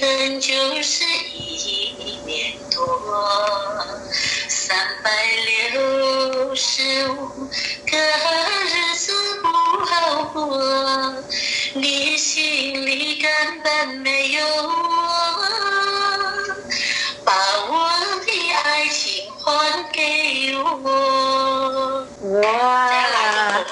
[0.01, 1.93] 一等就是一
[2.25, 3.87] 年多，
[4.49, 5.11] 三百
[5.73, 7.29] 六十五
[7.85, 7.99] 个
[8.65, 9.49] 日子不
[9.85, 10.59] 好过，
[11.75, 13.31] 你心里根
[13.63, 14.73] 本没有我，
[17.23, 17.35] 把
[17.69, 17.91] 我
[18.25, 18.33] 的
[18.65, 22.07] 爱情还给我。
[22.41, 22.49] 再
[23.11, 23.67] 来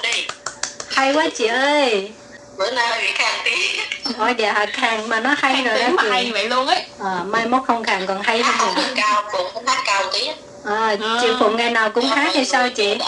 [1.10, 2.12] Wow, 一
[2.58, 4.14] bữa nay hơi bị khang tiếng.
[4.18, 6.08] Ôi dạ khang mà nó hay rồi đó mà chị.
[6.10, 8.82] hay vậy luôn ấy Ờ, mai mốt không khang còn hay hơn Hát nữa.
[8.86, 10.28] cũng cao, cũng hát cao tí.
[10.64, 12.94] À, chị Phụng ngày nào cũng hát hay sao chị?
[12.94, 13.06] Nha.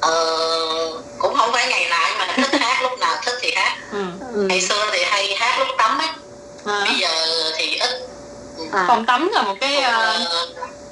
[0.00, 0.12] Ờ,
[1.18, 3.76] cũng không phải ngày nào nhưng mà thích hát lúc nào thích thì hát.
[3.92, 4.04] ừ.
[4.34, 4.46] Ừ.
[4.48, 6.08] Ngày xưa thì hay hát lúc tắm ấy,
[6.66, 6.84] à.
[6.84, 7.08] bây giờ
[7.56, 7.90] thì ít.
[8.72, 9.92] À, Phòng tắm là một cái ờ,
[10.30, 10.48] Ờ,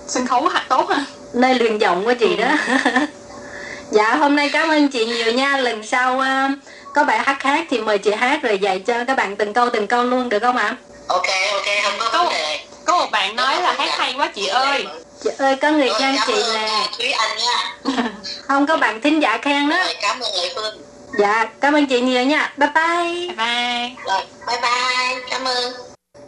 [0.08, 2.48] sân khấu hát tốt ha nơi luyện giọng của chị đó.
[3.90, 5.56] dạ hôm nay cảm ơn chị nhiều nha.
[5.56, 6.50] Lần sau à,
[6.94, 9.70] có bài hát khác thì mời chị hát rồi dạy cho các bạn từng câu
[9.70, 10.76] từng câu luôn được không ạ?
[11.08, 12.60] ok ok không có vấn đề.
[12.84, 14.86] Có một bạn nói là hát hay quá chị ơi
[15.24, 16.86] Chị ơi có người khen chị nè.
[16.98, 17.72] Thúy Anh nha.
[18.48, 19.76] Không có bạn thính giả khen đó.
[20.02, 20.82] Cảm ơn Lệ Phương.
[21.18, 22.52] Dạ cảm ơn chị nhiều nha.
[22.56, 23.28] Bye bye.
[23.28, 25.72] Bye bye Rồi, bye bye, cảm ơn.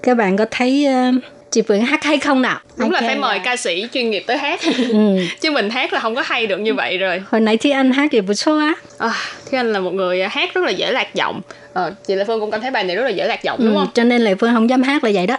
[0.02, 1.10] Các bạn có thấy ờ,
[1.50, 2.58] chị Phượng hát hay không nào?
[2.76, 4.60] Đúng là Ok, phải mời ca sĩ chuyên nghiệp tới hát.
[4.92, 5.18] Ừ.
[5.40, 7.22] chứ mình hát là không có hay được như vậy rồi.
[7.30, 8.72] Hồi nãy thì anh hát thì bữa số á.
[8.98, 9.10] À,
[9.50, 11.40] thế anh là một người hát rất là dễ lạc giọng.
[11.72, 13.64] Ờ, chị Lê Phương cũng cảm thấy bài này rất là dễ lạc giọng ừ,
[13.66, 13.88] đúng không?
[13.94, 15.36] cho nên Lệ Phương không dám hát là vậy đó.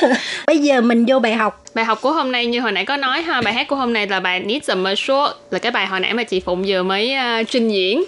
[0.46, 1.64] Bây giờ mình vô bài học.
[1.74, 3.92] Bài học của hôm nay như hồi nãy có nói ha bài hát của hôm
[3.92, 6.82] nay là bài Dầm Mơ Số là cái bài hồi nãy mà chị Phụng vừa
[6.82, 8.04] mới uh, trình diễn.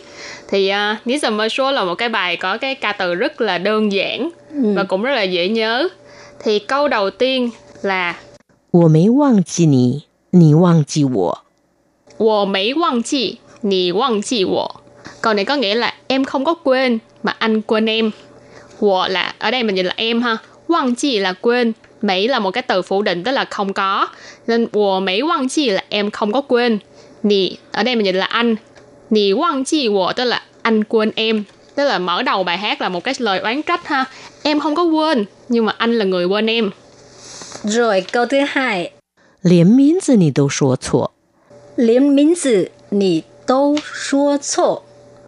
[0.51, 0.73] Thì
[1.07, 3.93] uh, Dầm Mơ Số là một cái bài có cái ca từ rất là đơn
[3.93, 4.73] giản Ừ.
[4.77, 5.89] và cũng rất là dễ nhớ
[6.40, 7.50] thì câu đầu tiên
[7.82, 8.14] là
[8.72, 11.38] 我没忘记你，你忘记我。
[12.18, 14.82] 我没忘记你忘记我
[15.22, 18.12] câu này có nghĩa là em không có quên mà anh quên em
[18.80, 22.52] 我 là ở đây mình nhìn là em ha 忘记 là quên Mỹ là một
[22.52, 24.08] cái từ phủ định tức là không có
[24.48, 26.80] nên 我没忘记 là em không có quên
[27.24, 28.56] Nì ở đây mình nhìn là anh
[29.10, 31.44] Nì 忘记我 tức là anh quên em
[31.76, 34.06] tức là mở đầu bài hát là một cái lời oán trách ha
[34.44, 36.72] em không có quên nhưng mà anh là người quên em
[37.64, 38.92] rồi câu thứ hai
[39.42, 41.12] 连名字你都说错，
[41.76, 44.84] 连名字你都说错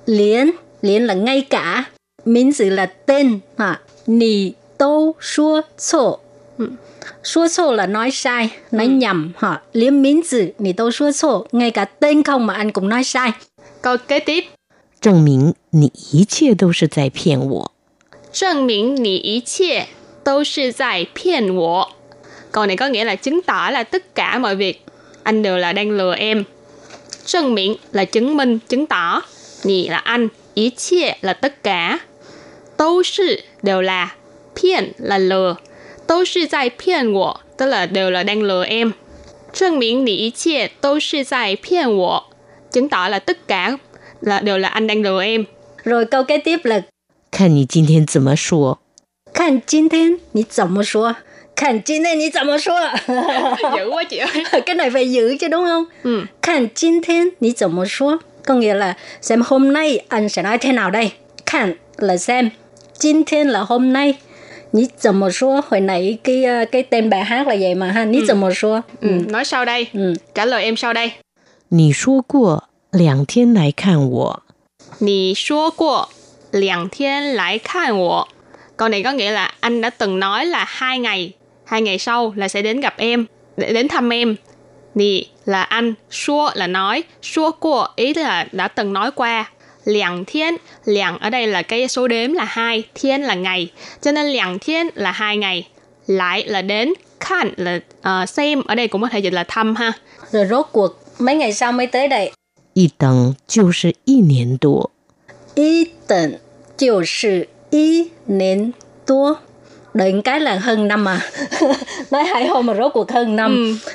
[0.06, 1.86] 连连là ngay cả
[2.24, 6.20] 名字là tên ha nì都说错
[7.24, 12.90] số错là nói sai nói nhầm ha liên miếng字nì都说错 ngay cả tên không mà anh cũng
[12.90, 13.32] nói sai
[13.82, 14.44] câu kế tiếp
[15.00, 17.71] 证明你一切都是在骗我。
[18.32, 19.88] 证明你一切
[20.24, 21.90] 都是在骗我
[22.52, 24.84] câu này có nghĩa là chứng tỏ là tất cả mọi việc
[25.24, 26.44] anh đều là đang lừa em
[27.28, 29.22] Trân miệng là chứng minh, chứng tỏ.
[29.64, 30.28] Nì là anh.
[30.54, 32.00] Ý chia là tất cả.
[32.78, 34.16] Đâu sư đều là.
[34.62, 35.56] Phiền là lừa.
[36.08, 38.92] Đâu sư tại phiền wo, tức là đều là đang lừa em.
[39.54, 42.22] Trân miệng nì ý chia đâu sư tại phiền wo.
[42.72, 43.78] Chứng tỏ là tất cả
[44.22, 45.44] là đều là anh đang lừa em.
[45.84, 46.82] rồi câu kế tiếp là
[47.32, 48.80] 看你今天怎么说。
[49.34, 51.16] 看今天你怎么说
[51.56, 52.74] 看今天你怎么说
[53.78, 54.44] Dữ quá chị ơi.
[54.66, 56.26] cái này phải giữ chứ đúng không Ừ.
[56.42, 61.12] 看今天你怎么说 có nghĩa là xem hôm nay anh sẽ nói thế nào đây
[61.46, 62.50] 看 là xem
[63.00, 64.16] 今天 là hôm nay
[64.72, 69.08] 你怎么说 hồi nãy cái ờ, cái tên bài hát là vậy mà ha 你怎么说 Ừ.
[69.28, 69.88] Nói sau đây.
[69.94, 70.14] Ừ.
[70.34, 71.12] Trả lời em sau đây.
[71.70, 74.44] 你说过两天来看我，
[75.00, 76.10] 你说过
[76.52, 78.28] 两天来看我.
[78.78, 81.34] Câu này có nghĩa là anh đã từng nói là hai ngày,
[81.66, 83.26] hai ngày sau là sẽ đến gặp em,
[83.58, 84.36] để đến thăm em.
[84.96, 89.52] Nì là anh, xua là nói, xua qua ý là đã từng nói qua.
[89.86, 94.12] Liang thiên, liang ở đây là cái số đếm là hai, thiên là ngày, cho
[94.12, 95.68] nên liang thiên là hai ngày.
[96.08, 99.76] Lại là đến, khan là ờ, xem, ở đây cũng có thể dịch là thăm
[99.76, 99.94] ha.
[100.32, 102.32] rồi rốt cuộc mấy ngày sau mới tới đây
[102.74, 104.92] 一等就是一年多。
[105.56, 106.40] 一等
[106.82, 108.74] 就是一年
[109.06, 109.38] 多
[109.94, 111.22] đợi một cái là hơn năm à
[112.12, 113.90] nói hai hôm mà rốt cuộc hơn năm Ừ.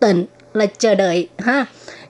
[0.00, 1.66] tịnh là chờ đợi ha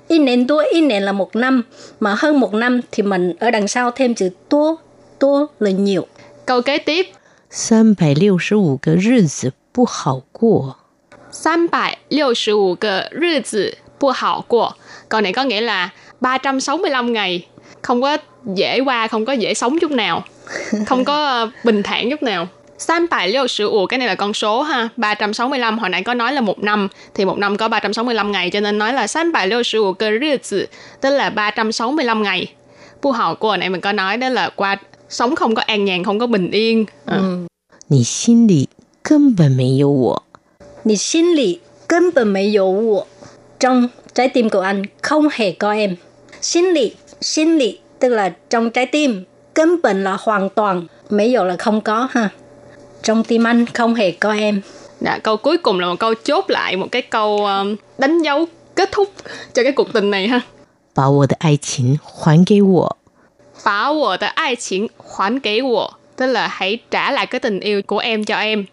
[0.09, 1.63] y nền tua y nền là một năm
[2.01, 4.77] mà hơn một năm thì mình ở đằng sau thêm chữ tua
[5.19, 6.07] tua là nhiều
[6.47, 7.07] Câu kế tiếp,
[7.51, 10.77] 三百六十五个日子不好过。
[11.31, 14.77] 三百六十五个日子不好过.
[15.09, 17.47] Câu này có nghĩa là 365 ngày
[17.83, 18.17] không có
[18.55, 20.25] dễ qua, không có dễ sống chút nào.
[20.87, 22.49] Không có ờ, bình thản chút nào.
[22.89, 24.89] 365 cái này là con số ha.
[24.97, 28.61] 365 hồi nãy có nói là một năm thì một năm có 365 ngày cho
[28.61, 30.67] nên nói là 365个日子
[31.01, 32.47] tức là 365 ngày.
[33.03, 34.77] Bu hào của này mình có nói đó là qua
[35.09, 36.87] sống không có an nhàn, không có bình yên.
[37.05, 37.47] Ờ.
[37.93, 38.69] 你心里
[39.03, 40.23] 根本没有我。
[40.85, 43.07] Nì xin lì根本没有我
[43.59, 45.97] trong trái tim của anh không hề có em
[46.41, 51.32] xin lì xin lì tức là trong trái tim, cấm bệnh là hoàn toàn, mấy
[51.32, 52.30] dụ là không có ha.
[53.04, 54.62] Trong tim anh không hề có em.
[55.00, 58.46] Đã, câu cuối cùng là một câu chốt lại một cái câu um, đánh dấu
[58.76, 59.10] kết thúc
[59.54, 60.42] cho cái cuộc tình này ha.
[60.96, 62.90] Bảo wo de ai qin hoàn ge wo.
[63.66, 67.60] Bảo wo de ai qin hoàn ge wo, tức là hãy trả lại cái tình
[67.60, 68.66] yêu của em cho em.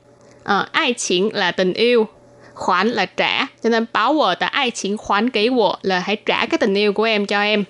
[0.44, 2.06] Ờ, ai qin là tình yêu,
[2.54, 6.16] khoản là trả, cho nên bảo wo de ai qin hoàn ge wo là hãy
[6.16, 7.64] trả cái tình yêu của em cho em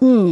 [0.00, 0.28] ừ.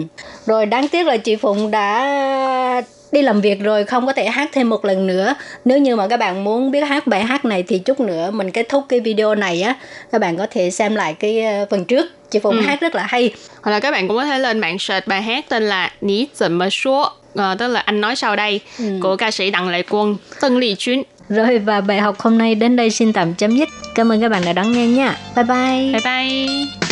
[0.46, 4.50] rồi đáng tiếc là chị Phụng đã đi làm việc rồi không có thể hát
[4.52, 7.62] thêm một lần nữa nếu như mà các bạn muốn biết hát bài hát này
[7.62, 9.74] thì chút nữa mình kết thúc cái video này á
[10.12, 12.62] các bạn có thể xem lại cái ờ, phần trước chị Phụng Ừ.
[12.62, 15.22] hát rất là hay Hoặc là các bạn cũng có thể lên mạng search bài
[15.22, 18.60] hát tên là Ní Dần Mơ Số, Ờ, tức là anh nói sau đây,
[19.02, 21.02] của ca sĩ Đặng Lệ Quân, Tân Ly Chuyên.
[21.28, 23.68] Rồi và bài học hôm nay đến đây xin tạm chấm dứt.
[23.94, 25.16] Cảm ơn các bạn đã đón nghe nha.
[25.36, 25.92] Bye bye.
[25.92, 26.91] Bye bye!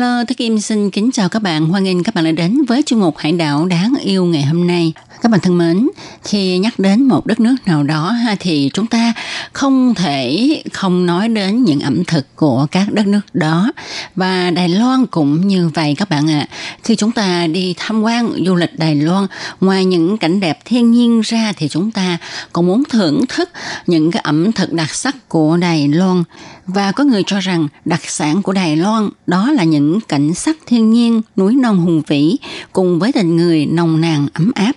[0.00, 1.66] Hello, Thế Kim xin kính chào các bạn.
[1.66, 4.66] Hoan nghênh các bạn đã đến với chương mục Hải đảo đáng yêu ngày hôm
[4.66, 4.92] nay.
[5.22, 5.88] Các bạn thân mến,
[6.24, 9.12] khi nhắc đến một đất nước nào đó ha thì chúng ta
[9.60, 13.72] không thể không nói đến những ẩm thực của các đất nước đó
[14.16, 16.46] và Đài Loan cũng như vậy các bạn ạ.
[16.50, 16.56] À.
[16.84, 19.26] Khi chúng ta đi tham quan du lịch Đài Loan,
[19.60, 22.18] ngoài những cảnh đẹp thiên nhiên ra thì chúng ta
[22.52, 23.48] còn muốn thưởng thức
[23.86, 26.24] những cái ẩm thực đặc sắc của Đài Loan
[26.66, 30.56] và có người cho rằng đặc sản của Đài Loan đó là những cảnh sắc
[30.66, 32.36] thiên nhiên núi non hùng vĩ
[32.72, 34.72] cùng với tình người nồng nàn ấm áp.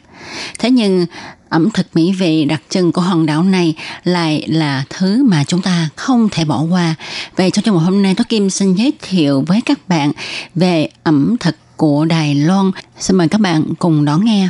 [0.60, 1.06] Thế nhưng
[1.54, 5.62] ẩm thực mỹ vị đặc trưng của hòn đảo này lại là thứ mà chúng
[5.62, 6.96] ta không thể bỏ qua.
[7.36, 10.12] Vậy trong chương hôm nay tôi Kim xin giới thiệu với các bạn
[10.56, 12.72] về ẩm thực của Đài Loan.
[13.00, 14.50] Xin mời các bạn cùng đón nghe.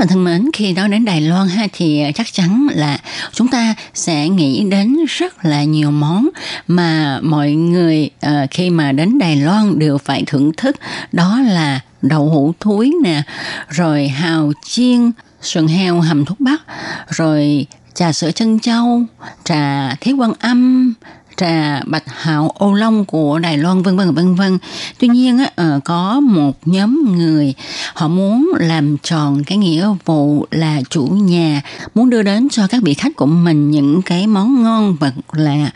[0.00, 2.98] Bạn thân mến, khi nói đến Đài Loan ha thì ờ, chắc chắn là
[3.32, 6.28] chúng ta sẽ nghĩ đến rất là nhiều món
[6.66, 10.76] mà mọi người uh, khi mà đến Đài Loan đều phải thưởng thức.
[11.12, 13.22] Đó là đậu hũ thúi nè,
[13.68, 15.10] rồi hào chiên,
[15.42, 16.62] sườn heo hầm thuốc bắc,
[17.08, 19.02] rồi trà sữa chân châu,
[19.44, 20.94] trà thế quan âm,
[21.40, 24.58] trà bạch hạo ô long của Đài Loan vân vân vân vân.
[24.98, 27.54] Tuy nhiên ờ, có một nhóm người
[27.94, 31.62] họ muốn làm tròn cái nghĩa vụ là chủ nhà,
[31.94, 35.70] muốn đưa đến cho các vị khách của mình những cái món ngon vật lạ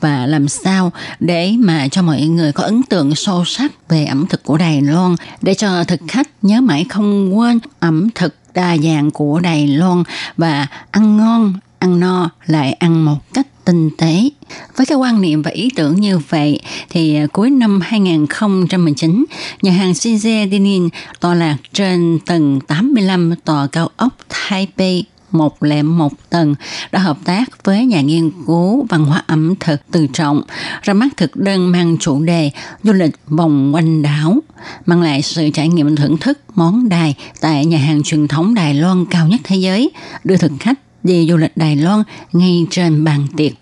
[0.00, 4.26] và làm sao để mà cho mọi người có ấn tượng sâu sắc về ẩm
[4.26, 8.76] thực của Đài Loan để cho thực khách nhớ mãi không quên ẩm thực đa
[8.76, 10.02] dạng của Đài Loan
[10.36, 14.30] và ăn ngon ăn no lại ăn một cách tinh tế.
[14.76, 16.60] Với cái quan niệm và ý tưởng như vậy
[16.90, 19.24] thì à, cuối năm 2019,
[19.62, 20.88] nhà hàng Shinze Dinin
[21.20, 26.54] tọa lạc trên tầng 85 tòa cao ốc Taipei một lệm một tầng
[26.92, 30.42] đã hợp tác với nhà nghiên cứu văn hóa ẩm thực từ trọng
[30.82, 32.50] ra mắt thực đơn mang chủ đề
[32.82, 34.38] du lịch vòng quanh đảo
[34.86, 38.74] mang lại sự trải nghiệm thưởng thức món đài tại nhà hàng truyền thống Đài
[38.74, 39.90] Loan cao nhất thế giới
[40.24, 43.52] đưa thực khách đi du lịch Đài Loan ngay trên bàn tiệc.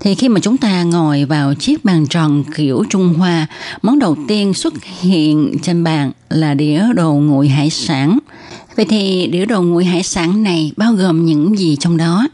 [0.00, 3.46] Thì khi mà chúng ta ngồi vào chiếc bàn tròn kiểu Trung Hoa,
[3.82, 8.18] món đầu tiên xuất hiện trên bàn là đĩa đồ nguội hải sản.
[8.76, 12.28] Vậy thì đĩa đồ nguội hải sản này bao gồm những gì trong đó?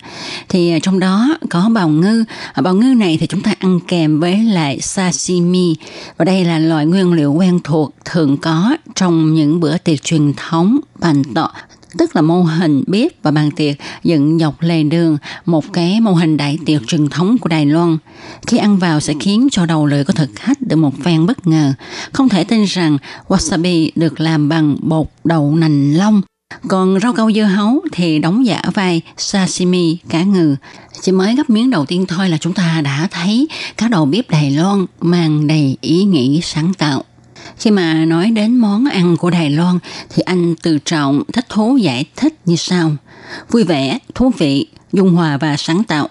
[0.48, 2.24] Thì à, trong đó có bào ngư.
[2.52, 5.76] À, bào ngư này thì chúng ta ăn kèm với lại sashimi.
[6.16, 10.32] Và đây là loại nguyên liệu quen thuộc thường có trong những bữa tiệc truyền
[10.36, 11.52] thống bàn tọ
[11.98, 16.12] tức là mô hình bếp và bàn tiệc dựng dọc lề đường, một cái mô
[16.12, 17.98] hình đại tiệc truyền thống của Đài Loan.
[18.46, 21.46] Khi ăn vào sẽ khiến cho đầu lưỡi của thực khách được một phen bất
[21.46, 21.72] ngờ.
[22.12, 26.22] Không thể tin rằng wasabi được làm bằng bột đậu nành long.
[26.68, 30.56] Còn rau câu dưa hấu thì đóng giả vai sashimi cá ngừ.
[31.00, 34.30] Chỉ mới gấp miếng đầu tiên thôi là chúng ta đã thấy cá đầu bếp
[34.30, 37.04] Đài Loan mang đầy ý nghĩ sáng tạo.
[37.58, 39.78] Khi mà nói đến món ăn của Đài Loan
[40.14, 42.96] thì anh từ trọng thích thú giải thích như sau.
[43.50, 46.08] Vui vẻ, thú vị, dung hòa và sáng tạo.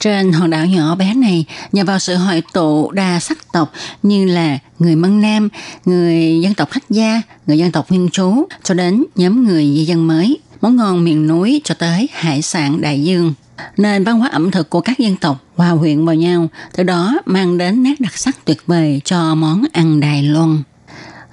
[0.00, 3.72] Trên hòn đảo nhỏ bé này, nhờ vào sự hội tụ đa sắc tộc
[4.02, 5.48] như là người Mân Nam,
[5.84, 9.84] người dân tộc Khách Gia, người dân tộc Nguyên Trú, cho đến nhóm người di
[9.84, 13.34] dân mới, món ngon miền núi cho tới hải sản đại dương.
[13.76, 17.18] Nền văn hóa ẩm thực của các dân tộc hòa quyện vào nhau, từ đó
[17.26, 20.62] mang đến nét đặc sắc tuyệt vời cho món ăn Đài Loan.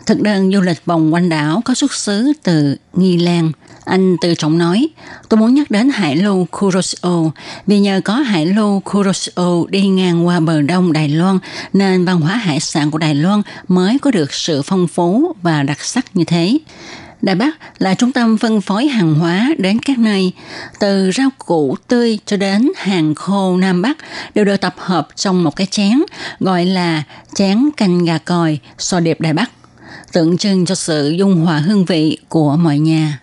[0.06, 3.52] Thực đơn du lịch vòng quanh đảo có xuất xứ từ Nghi Lan.
[3.86, 4.88] Anh tự trọng nói,
[5.30, 7.32] tôi muốn nhắc đến hải lưu Kuroshio
[7.68, 11.40] vì nhờ có hải lưu Kuroshio đi ngang qua bờ đông Đài Loan
[11.74, 15.64] nên văn hóa hải sản của Đài Loan mới có được sự phong phú và
[15.64, 16.58] đặc sắc như thế.
[17.22, 20.32] Đài Bắc là trung tâm phân phối hàng hóa đến các nơi,
[20.80, 23.98] từ rau củ tươi cho đến hàng khô Nam Bắc
[24.36, 26.02] đều được tập hợp trong một cái chén,
[26.40, 27.04] gọi là
[27.36, 29.52] chén canh gà còi, sò điệp Đài Bắc
[30.16, 33.20] tượng trưng cho sự dung hòa hương vị của mọi nhà.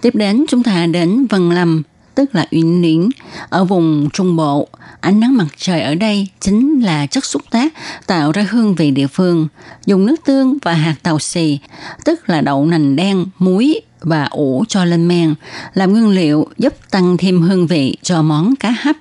[0.00, 1.82] Tiếp đến chúng ta đến Vân Lâm,
[2.14, 3.08] tức là Uyển Liễn,
[3.48, 4.68] ở vùng Trung Bộ.
[5.00, 7.74] Ánh nắng mặt trời ở đây chính là chất xúc tác
[8.06, 9.48] tạo ra hương vị địa phương.
[9.86, 11.58] Dùng nước tương và hạt tàu xì,
[12.04, 15.34] tức là đậu nành đen, muối và ủ cho lên men,
[15.74, 18.96] làm nguyên liệu giúp tăng thêm hương vị cho món cá hấp.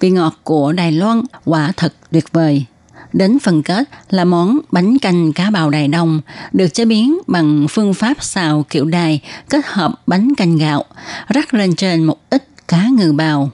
[0.00, 2.64] Vị ngọt của Đài Loan quả thật tuyệt vời.
[3.12, 6.20] Đến phần kết là món bánh canh cá bào Đài Đông,
[6.52, 10.84] được chế biến bằng phương pháp xào kiểu đài kết hợp bánh canh gạo,
[11.28, 13.50] rắc lên trên một ít cá ngừ bào.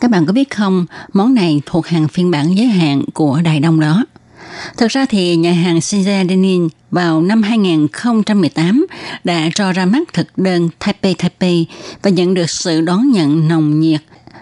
[0.00, 3.60] Các bạn có biết không, món này thuộc hàng phiên bản giới hạn của Đài
[3.60, 4.04] Đông đó.
[4.76, 8.86] Thực ra thì nhà hàng Shinja Denin vào năm 2018
[9.24, 11.66] đã cho ra mắt thực đơn Taipei Taipei
[12.02, 14.00] và nhận được sự đón nhận nồng nhiệt.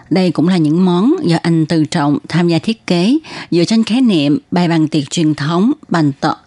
[0.09, 3.17] Đây cũng là những món do anh Từ Trọng tham gia thiết kế
[3.51, 6.37] dựa trên khái niệm bài bàn tiệc truyền thống bàn tọ,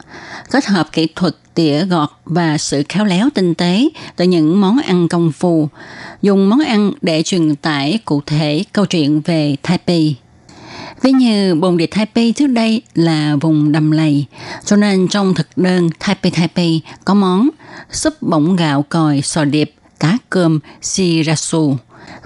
[0.51, 4.79] kết hợp kỹ thuật tỉa gọt và sự khéo léo tinh tế từ những món
[4.79, 5.69] ăn công phu,
[6.23, 10.15] dùng món ăn để truyền tải cụ thể câu chuyện về Taipei.
[11.03, 14.25] Ví như bồn địa Taipei trước đây là vùng đầm lầy,
[14.65, 17.49] cho nên trong thực đơn Taipei Taipei có món
[17.91, 21.77] súp bỗng gạo còi sò điệp, cá cơm, shirasu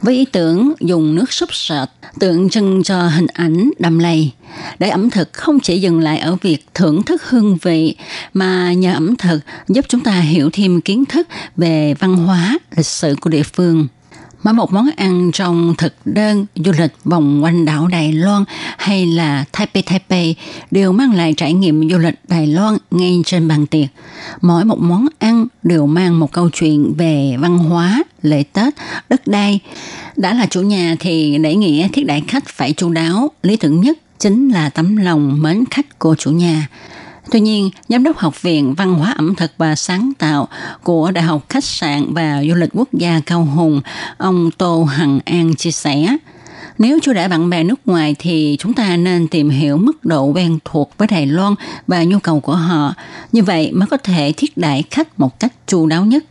[0.04, 1.88] với ý tưởng dùng nước súp sệt,
[2.18, 4.30] tượng trưng cho hình ảnh đầm lầy.
[4.78, 7.96] Để ẩm thực không chỉ dừng lại ở việc thưởng thức hương vị,
[8.32, 12.86] mà nhờ ẩm thực giúp chúng ta hiểu thêm kiến thức về văn hóa, lịch
[12.86, 13.86] sử của địa phương.
[14.44, 18.44] Mỗi một món ăn trong thực đơn du lịch vòng quanh đảo Đài Loan
[18.78, 20.34] hay là Taipei Taipei
[20.70, 23.86] đều mang lại trải nghiệm du lịch Đài Loan ngay trên bàn tiệc.
[24.40, 28.74] Mỗi một món ăn đều mang một câu chuyện về văn hóa, lễ Tết,
[29.08, 29.60] đất đai.
[30.16, 33.80] Đã là chủ nhà thì để nghĩa thiết đại khách phải chu đáo, lý tưởng
[33.80, 36.68] nhất chính là tấm lòng mến khách của chủ nhà.
[37.30, 40.48] Tuy nhiên, Giám đốc Học viện Văn hóa ẩm thực và sáng tạo
[40.82, 43.80] của Đại học Khách sạn và Du lịch Quốc gia Cao Hùng,
[44.18, 46.16] ông Tô Hằng An chia sẻ,
[46.78, 50.24] nếu chưa đã bạn bè nước ngoài thì chúng ta nên tìm hiểu mức độ
[50.24, 51.54] quen thuộc với Đài Loan
[51.86, 52.94] và nhu cầu của họ.
[53.32, 56.24] Như vậy mới có thể thiết đại khách một cách chu đáo nhất.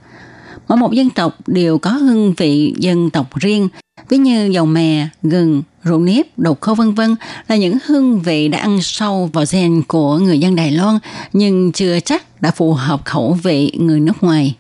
[0.67, 3.69] Mỗi một dân tộc đều có hương vị dân tộc riêng,
[4.09, 7.15] ví như dầu mè, gừng, rượu nếp, đậu khô vân vân
[7.47, 10.99] là những hương vị đã ăn sâu vào gen của người dân Đài Loan
[11.34, 14.55] nhưng chưa chắc đã phù hợp khẩu vị người nước ngoài.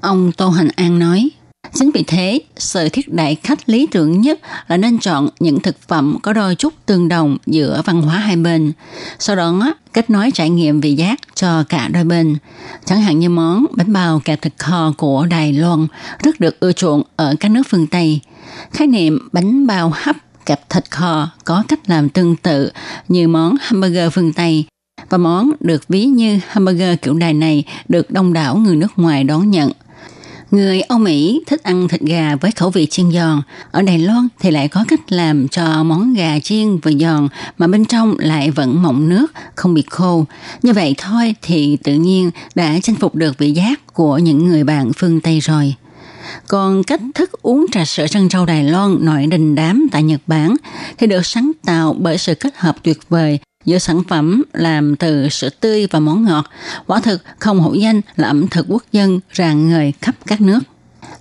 [0.00, 1.30] Ông Tô Hành An nói,
[1.74, 5.76] Chính vì thế, sự thiết đại khách lý tưởng nhất là nên chọn những thực
[5.88, 8.72] phẩm có đôi chút tương đồng giữa văn hóa hai bên.
[9.18, 12.36] Sau đó, kết nối trải nghiệm vị giác cho cả đôi bên.
[12.84, 15.86] Chẳng hạn như món bánh bao kẹp thịt kho của Đài Loan
[16.22, 18.20] rất được ưa chuộng ở các nước phương Tây.
[18.70, 20.16] Khái niệm bánh bao hấp
[20.46, 22.70] kẹp thịt kho có cách làm tương tự
[23.08, 24.64] như món hamburger phương Tây
[25.10, 29.24] và món được ví như hamburger kiểu đài này được đông đảo người nước ngoài
[29.24, 29.72] đón nhận.
[30.50, 33.42] Người Âu Mỹ thích ăn thịt gà với khẩu vị chiên giòn.
[33.70, 37.28] Ở Đài Loan thì lại có cách làm cho món gà chiên vừa giòn
[37.58, 40.24] mà bên trong lại vẫn mọng nước, không bị khô.
[40.62, 44.64] Như vậy thôi thì tự nhiên đã chinh phục được vị giác của những người
[44.64, 45.74] bạn phương Tây rồi.
[46.48, 50.20] Còn cách thức uống trà sữa trân châu Đài Loan, nội đình đám tại Nhật
[50.26, 50.56] Bản
[50.98, 55.28] thì được sáng tạo bởi sự kết hợp tuyệt vời giữa sản phẩm làm từ
[55.28, 56.44] sữa tươi và món ngọt.
[56.86, 60.60] Quả thực, không hổ danh là ẩm thực quốc dân rạng ngời khắp các nước.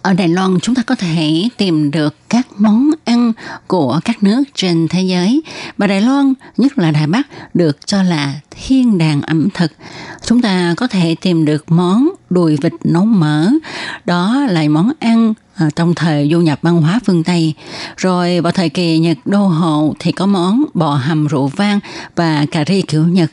[0.01, 2.91] Ở Đài Loan, chúng ta có thể tìm được các món
[3.67, 5.41] của các nước trên thế giới
[5.77, 9.71] và Đài Loan, nhất là Đài Bắc được cho là thiên đàng ẩm thực.
[10.25, 13.49] Chúng ta có thể tìm được món đùi vịt nấu mỡ,
[14.05, 17.53] đó là món ăn à, trong thời du nhập văn hóa phương Tây.
[17.97, 21.79] Rồi vào thời kỳ Nhật đô hộ thì có món bò hầm rượu vang
[22.15, 23.31] và cà ri kiểu Nhật.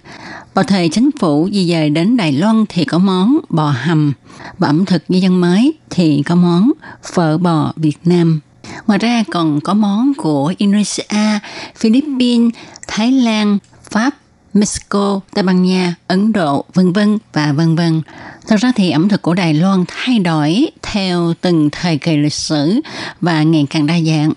[0.55, 4.13] Vào thời chính phủ di dời đến Đài Loan thì có món bò hầm.
[4.59, 6.73] Và ẩm thực di dân mới thì có món
[7.13, 8.41] phở bò Việt Nam.
[8.87, 11.39] Ngoài ra còn có món của Indonesia,
[11.77, 12.55] Philippines,
[12.89, 13.59] Thái Lan,
[13.91, 14.15] Pháp,
[14.55, 18.03] Mexico, Tây Ban Nha, Ấn Độ, vân vân và vân vân.
[18.49, 22.33] Thật ra thì ẩm thực của Đài Loan thay đổi theo từng thời kỳ lịch
[22.33, 22.81] sử
[23.21, 24.33] và ngày càng đa dạng.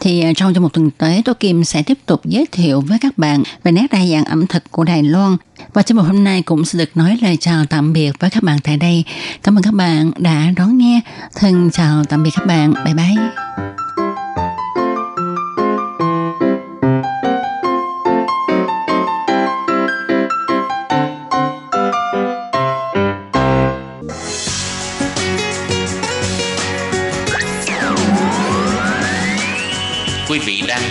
[0.00, 2.98] Thì à, trong trong một tuần tới, Tô Kim sẽ tiếp tục giới thiệu với
[2.98, 5.36] các bạn về nét đa dạng ẩm thực của Đài Loan.
[5.72, 8.42] Và trong một hôm nay cũng sẽ được nói lời chào tạm biệt với các
[8.42, 9.04] bạn tại đây.
[9.42, 11.00] Cảm ơn các bạn đã đón nghe.
[11.34, 12.74] Thân chào tạm biệt các bạn.
[12.84, 13.81] Bye bye.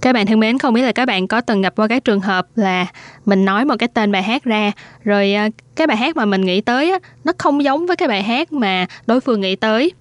[0.00, 2.20] Các bạn thân mến, không biết là các bạn có từng gặp qua các trường
[2.20, 2.86] hợp là
[3.24, 4.72] mình nói một cái tên bài hát ra,
[5.04, 8.08] rồi ờ, cái bài hát mà mình nghĩ tới á, nó không giống với cái
[8.08, 9.92] bài hát mà đối phương nghĩ tới.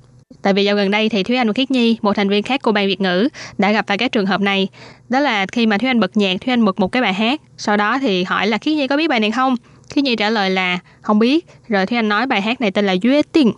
[0.42, 2.62] Tại vì dạo gần đây thì Thúy Anh và Khiết Nhi, một thành viên khác
[2.62, 4.68] của ban Việt ngữ, đã gặp phải các trường hợp này.
[5.10, 7.42] Đó là khi mà Thúy Anh bật nhạc, Thúy Anh bật một cái bài hát,
[7.58, 9.56] sau đó thì hỏi là Khiết Nhi có biết bài này không?
[9.90, 12.86] Khiết Nhi trả lời là không biết, rồi Thúy Anh nói bài hát này tên
[12.86, 13.52] là Duyên Tiên.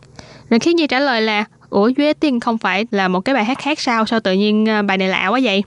[0.50, 3.46] Rồi Khiết Nhi trả lời là Ủa Duyên Tiên không phải là một cái bài
[3.46, 4.06] hát khác sao?
[4.06, 5.64] Sao tự nhiên ờ, bài này lạ quá vậy?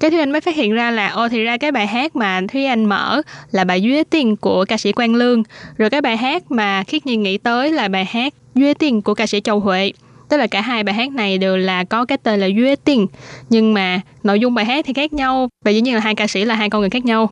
[0.00, 2.40] Cái Thúy Anh mới phát hiện ra là ô thì ra cái bài hát mà
[2.52, 5.42] Thúy Anh mở là bài Duy Tiền của ca sĩ Quang Lương
[5.76, 9.14] rồi cái bài hát mà Khiết Nhi nghĩ tới là bài hát Duy Tiền của
[9.14, 9.92] ca sĩ Châu Huệ
[10.28, 13.06] tức là cả hai bài hát này đều là có cái tên là Duy Tiền
[13.50, 16.26] nhưng mà nội dung bài hát thì khác nhau và dĩ nhiên là hai ca
[16.26, 17.30] sĩ là hai con người khác nhau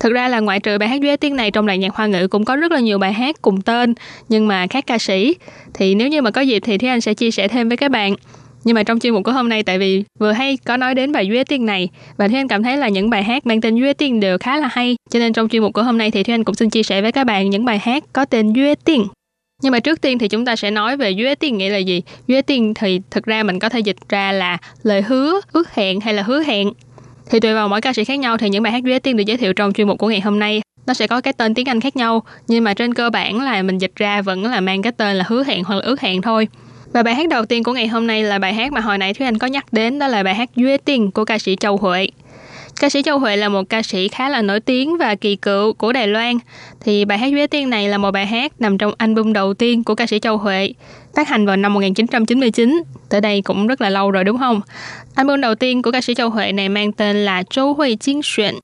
[0.00, 2.28] Thực ra là ngoại trừ bài hát Duy Tiên này trong làng nhạc hoa ngữ
[2.28, 3.94] cũng có rất là nhiều bài hát cùng tên
[4.28, 5.34] nhưng mà khác ca sĩ.
[5.74, 7.90] Thì nếu như mà có dịp thì Thúy Anh sẽ chia sẻ thêm với các
[7.90, 8.14] bạn.
[8.64, 11.12] Nhưng mà trong chuyên mục của hôm nay tại vì vừa hay có nói đến
[11.12, 13.74] bài Duy Tiên này và Thúy Anh cảm thấy là những bài hát mang tên
[13.76, 14.96] Duy Tiên đều khá là hay.
[15.10, 17.02] Cho nên trong chuyên mục của hôm nay thì Thúy Anh cũng xin chia sẻ
[17.02, 19.06] với các bạn những bài hát có tên Duy Tiên.
[19.62, 22.02] Nhưng mà trước tiên thì chúng ta sẽ nói về Duy Tiên nghĩa là gì?
[22.26, 26.00] Duy Tiên thì thực ra mình có thể dịch ra là lời hứa, ước hẹn
[26.00, 26.72] hay là hứa hẹn.
[27.30, 29.24] Thì tùy vào mỗi ca sĩ khác nhau thì những bài hát Duy Tiên được
[29.26, 31.68] giới thiệu trong chuyên mục của ngày hôm nay nó sẽ có cái tên tiếng
[31.68, 34.82] Anh khác nhau nhưng mà trên cơ bản là mình dịch ra vẫn là mang
[34.82, 36.48] cái tên là hứa hẹn hoặc là ước hẹn thôi.
[36.92, 39.14] Và bài hát đầu tiên của ngày hôm nay là bài hát mà hồi nãy
[39.14, 41.76] Thúy Anh có nhắc đến đó là bài hát Duy Tình của ca sĩ Châu
[41.76, 42.08] Huệ.
[42.80, 45.72] Ca sĩ Châu Huệ là một ca sĩ khá là nổi tiếng và kỳ cựu
[45.72, 46.38] của Đài Loan.
[46.80, 49.84] Thì bài hát Duy Tiên này là một bài hát nằm trong album đầu tiên
[49.84, 50.72] của ca sĩ Châu Huệ,
[51.16, 52.82] phát hành vào năm 1999.
[53.08, 54.60] Tới đây cũng rất là lâu rồi đúng không?
[55.14, 58.20] Album đầu tiên của ca sĩ Châu Huệ này mang tên là Châu Huệ Chiến
[58.24, 58.54] Xuyện.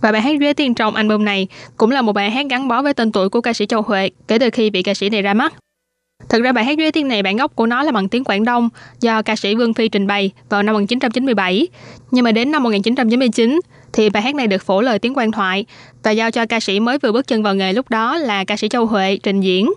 [0.00, 2.82] Và bài hát Duy Tiên trong album này cũng là một bài hát gắn bó
[2.82, 5.22] với tên tuổi của ca sĩ Châu Huệ kể từ khi bị ca sĩ này
[5.22, 5.54] ra mắt.
[6.28, 8.44] Thực ra bài hát Duy Tiên này bản gốc của nó là bằng tiếng Quảng
[8.44, 8.68] Đông
[9.00, 11.68] do ca sĩ Vương Phi trình bày vào năm 1997.
[12.10, 13.60] Nhưng mà đến năm 1999
[13.92, 15.64] thì bài hát này được phổ lời tiếng quan thoại
[16.02, 18.56] và giao cho ca sĩ mới vừa bước chân vào nghề lúc đó là ca
[18.56, 19.72] sĩ Châu Huệ trình diễn.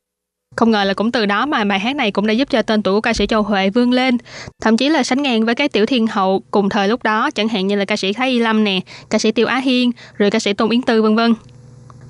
[0.56, 2.82] Không ngờ là cũng từ đó mà bài hát này cũng đã giúp cho tên
[2.82, 4.18] tuổi của ca sĩ Châu Huệ vươn lên,
[4.64, 7.48] thậm chí là sánh ngang với các tiểu thiên hậu cùng thời lúc đó, chẳng
[7.48, 8.80] hạn như là ca sĩ Thái Y Lâm nè,
[9.10, 11.34] ca sĩ Tiêu Á Hiên, rồi ca sĩ Tôn Yến Tư vân vân.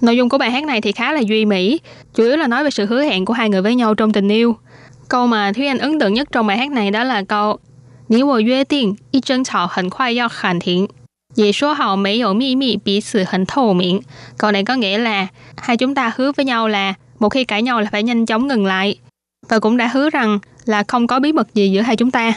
[0.01, 1.79] Nội dung của bài hát này thì khá là duy mỹ,
[2.15, 4.29] chủ yếu là nói về sự hứa hẹn của hai người với nhau trong tình
[4.29, 4.57] yêu.
[5.09, 7.57] Câu mà Thúy Anh ấn tượng nhất trong bài hát này đó là câu
[8.09, 10.87] Nǐ wǒ yue dìng, y zhēng chào hěn kuài yào hàn thính.
[11.33, 13.99] Dì số hào mấy ổ mi mi bí sự hẳn thổ miệng.
[14.37, 15.27] Câu này có nghĩa là
[15.57, 18.47] hai chúng ta hứa với nhau là một khi cãi nhau là phải nhanh chóng
[18.47, 18.99] ngừng lại.
[19.49, 22.33] Và cũng đã hứa rằng là không có bí mật gì giữa hai chúng ta.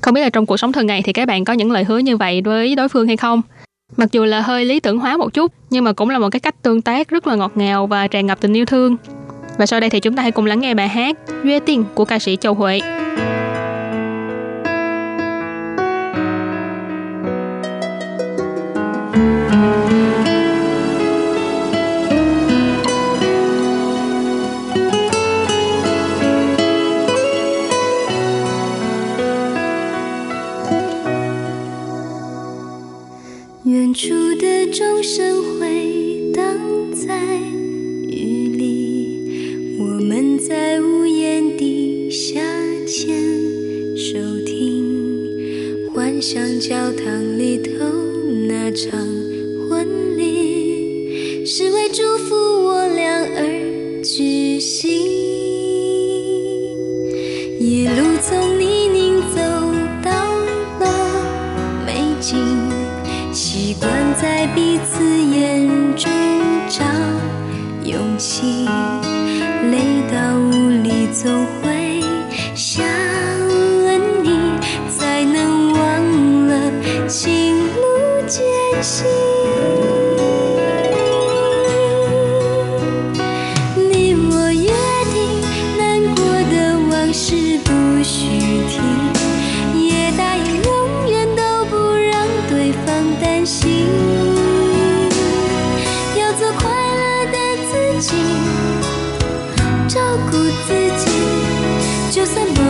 [0.00, 1.98] Không biết là trong cuộc sống thường ngày thì các bạn có những lời hứa
[1.98, 3.42] như vậy với đối phương hay không?
[3.96, 6.40] Mặc dù là hơi lý tưởng hóa một chút, nhưng mà cũng là một cái
[6.40, 8.96] cách tương tác rất là ngọt ngào và tràn ngập tình yêu thương.
[9.58, 12.04] Và sau đây thì chúng ta hãy cùng lắng nghe bài hát Duyên Tiên của
[12.04, 12.80] ca sĩ Châu Huệ.
[35.06, 36.42] 声回荡
[36.92, 37.38] 在
[38.08, 42.40] 雨里，我们在屋檐底下
[42.88, 43.16] 牵
[43.96, 47.70] 手听，幻想教堂里头
[48.48, 48.98] 那场
[49.70, 49.86] 婚
[50.18, 54.90] 礼是为祝福我俩而举行，
[66.78, 66.84] 找
[67.84, 68.66] 勇气，
[98.16, 100.00] 你照
[100.30, 100.36] 顾
[100.66, 101.10] 自己
[102.10, 102.65] 就算不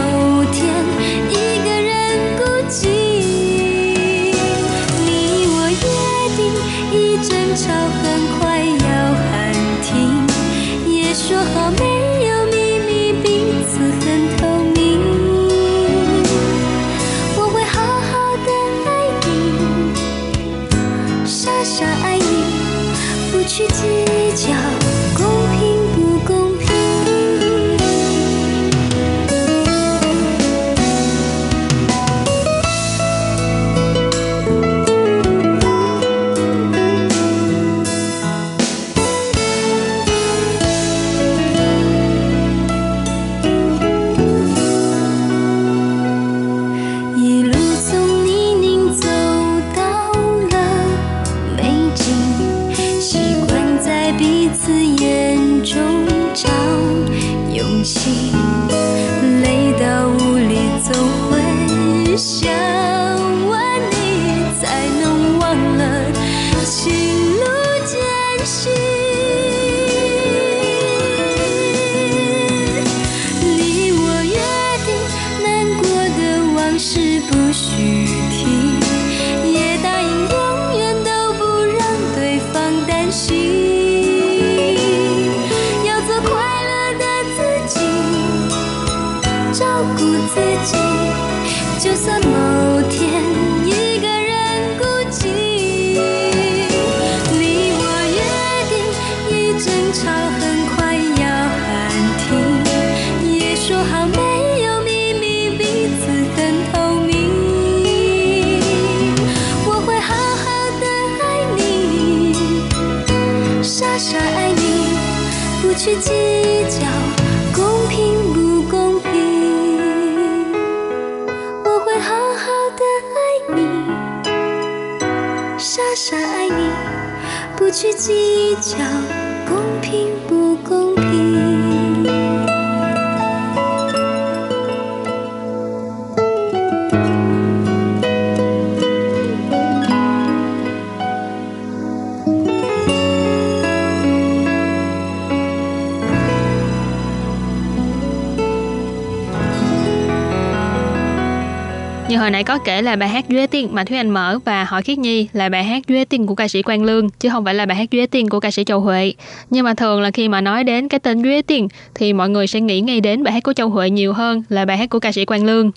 [152.27, 154.83] hồi nãy có kể là bài hát Duy Tiên mà Thúy Anh mở và hỏi
[154.83, 157.55] Khiết Nhi là bài hát Duy Tiên của ca sĩ Quang Lương, chứ không phải
[157.55, 159.13] là bài hát Duy Tiên của ca sĩ Châu Huệ.
[159.51, 162.47] Nhưng mà thường là khi mà nói đến cái tên Duy Tiên thì mọi người
[162.47, 164.99] sẽ nghĩ ngay đến bài hát của Châu Huệ nhiều hơn là bài hát của
[164.99, 165.71] ca sĩ Quang Lương.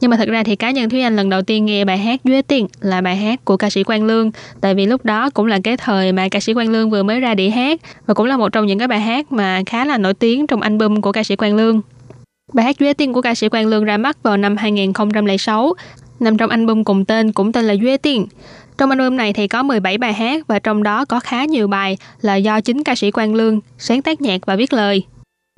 [0.00, 2.20] Nhưng mà thật ra thì cá nhân Thúy Anh lần đầu tiên nghe bài hát
[2.24, 4.30] Duy Tiên là bài hát của ca sĩ Quang Lương,
[4.60, 7.20] tại vì lúc đó cũng là cái thời mà ca sĩ Quang Lương vừa mới
[7.20, 9.98] ra đĩa hát và cũng là một trong những cái bài hát mà khá là
[9.98, 11.80] nổi tiếng trong album của ca sĩ Quang Lương.
[12.52, 15.74] Bài hát Duy Tiên của ca sĩ Quang Lương ra mắt vào năm 2006,
[16.20, 18.26] nằm trong album cùng tên cũng tên là Duy Tiên.
[18.78, 21.96] Trong album này thì có 17 bài hát và trong đó có khá nhiều bài
[22.20, 25.02] là do chính ca sĩ Quang Lương sáng tác nhạc và viết lời.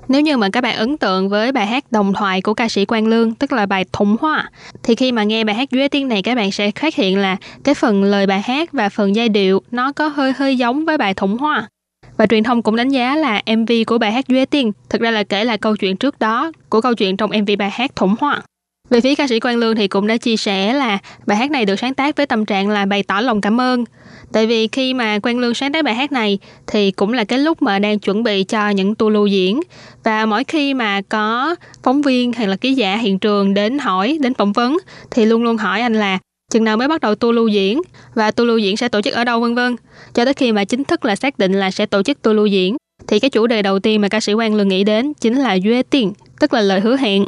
[0.09, 2.85] Nếu như mà các bạn ấn tượng với bài hát đồng thoại của ca sĩ
[2.85, 4.51] Quang Lương, tức là bài Thủng Hoa,
[4.83, 7.37] thì khi mà nghe bài hát Duy Tiên này các bạn sẽ phát hiện là
[7.65, 10.99] cái phần lời bài hát và phần giai điệu nó có hơi hơi giống với
[10.99, 11.69] bài Thủng Hoa.
[12.17, 15.11] Và truyền thông cũng đánh giá là MV của bài hát Duy Tiên thực ra
[15.11, 18.15] là kể lại câu chuyện trước đó của câu chuyện trong MV bài hát Thủng
[18.21, 18.43] Hoa.
[18.91, 21.65] Về phía ca sĩ Quang Lương thì cũng đã chia sẻ là bài hát này
[21.65, 23.85] được sáng tác với tâm trạng là bày tỏ lòng cảm ơn.
[24.33, 27.39] Tại vì khi mà Quang Lương sáng tác bài hát này thì cũng là cái
[27.39, 29.61] lúc mà đang chuẩn bị cho những tour lưu diễn.
[30.05, 34.19] Và mỗi khi mà có phóng viên hay là ký giả hiện trường đến hỏi,
[34.21, 34.79] đến phỏng vấn
[35.11, 36.19] thì luôn luôn hỏi anh là
[36.53, 37.81] chừng nào mới bắt đầu tour lưu diễn
[38.15, 39.77] và tour lưu diễn sẽ tổ chức ở đâu vân vân.
[40.15, 42.47] Cho tới khi mà chính thức là xác định là sẽ tổ chức tour lưu
[42.47, 42.77] diễn
[43.07, 45.55] thì cái chủ đề đầu tiên mà ca sĩ Quang Lương nghĩ đến chính là
[45.55, 47.25] Duy Tiền, tức là lời hứa hẹn.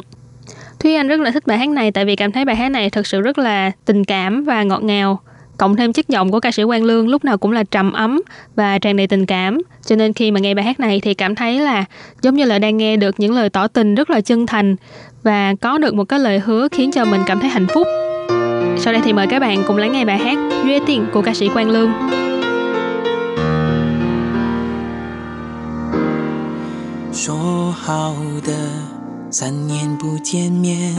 [0.79, 2.89] Thúy Anh rất là thích bài hát này tại vì cảm thấy bài hát này
[2.89, 5.19] thực sự rất là tình cảm và ngọt ngào.
[5.57, 8.21] Cộng thêm chất giọng của ca sĩ Quang Lương lúc nào cũng là trầm ấm
[8.55, 9.57] và tràn đầy tình cảm.
[9.85, 11.85] Cho nên khi mà nghe bài hát này thì cảm thấy là
[12.21, 14.75] giống như là đang nghe được những lời tỏ tình rất là chân thành
[15.23, 17.87] và có được một cái lời hứa khiến cho mình cảm thấy hạnh phúc.
[18.77, 21.33] Sau đây thì mời các bạn cùng lắng nghe bài hát Duy Tiền của ca
[21.33, 21.91] sĩ Quang Lương.
[27.11, 28.53] 说好的
[29.29, 30.95] 三年不见面，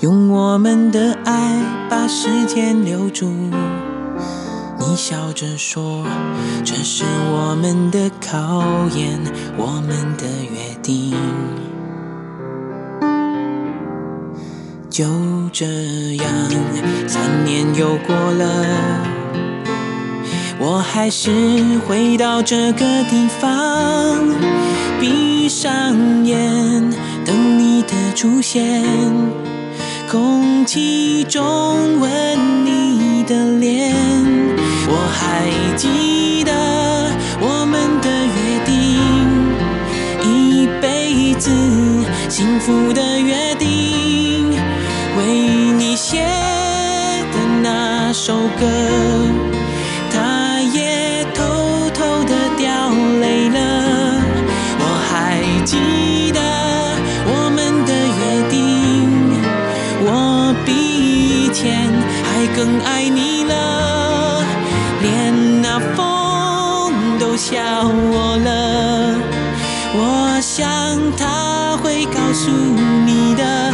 [0.00, 3.26] 用我们的爱把时间留住。
[4.78, 6.04] 你笑着说，
[6.64, 8.62] 这是我们的考
[8.96, 9.20] 验，
[9.56, 11.14] 我们的约定。
[14.96, 15.04] 就
[15.52, 15.66] 这
[16.16, 16.26] 样，
[17.06, 18.64] 三年又过了。
[20.58, 21.30] 我还是
[21.86, 24.26] 回到这个地方，
[24.98, 26.40] 闭上眼
[27.26, 28.82] 等你的出现，
[30.10, 33.94] 空气中吻你的脸，
[34.88, 36.54] 我还记得
[37.38, 38.72] 我们的约定，
[40.24, 41.50] 一辈子
[42.30, 43.15] 幸福的
[48.16, 48.66] 首歌。
[50.10, 52.66] 他也偷偷的掉
[53.20, 53.58] 泪了。
[54.80, 56.40] 我还记得
[57.26, 58.56] 我们的约定，
[60.00, 61.92] 我比以前
[62.24, 64.42] 还更爱你了，
[65.02, 65.98] 连那风
[67.18, 67.54] 都笑
[67.84, 69.14] 我了。
[69.98, 70.66] 我想
[71.16, 73.65] 他会告诉你的，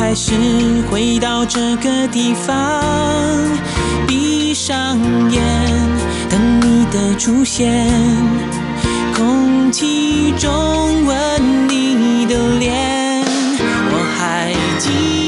[0.00, 0.32] 还是
[0.90, 2.82] 回到这个地方，
[4.08, 4.98] 闭上
[5.30, 5.42] 眼，
[6.30, 7.86] 等你的出现。
[9.14, 13.22] 空气中吻你的脸，
[13.92, 15.19] 我还记得。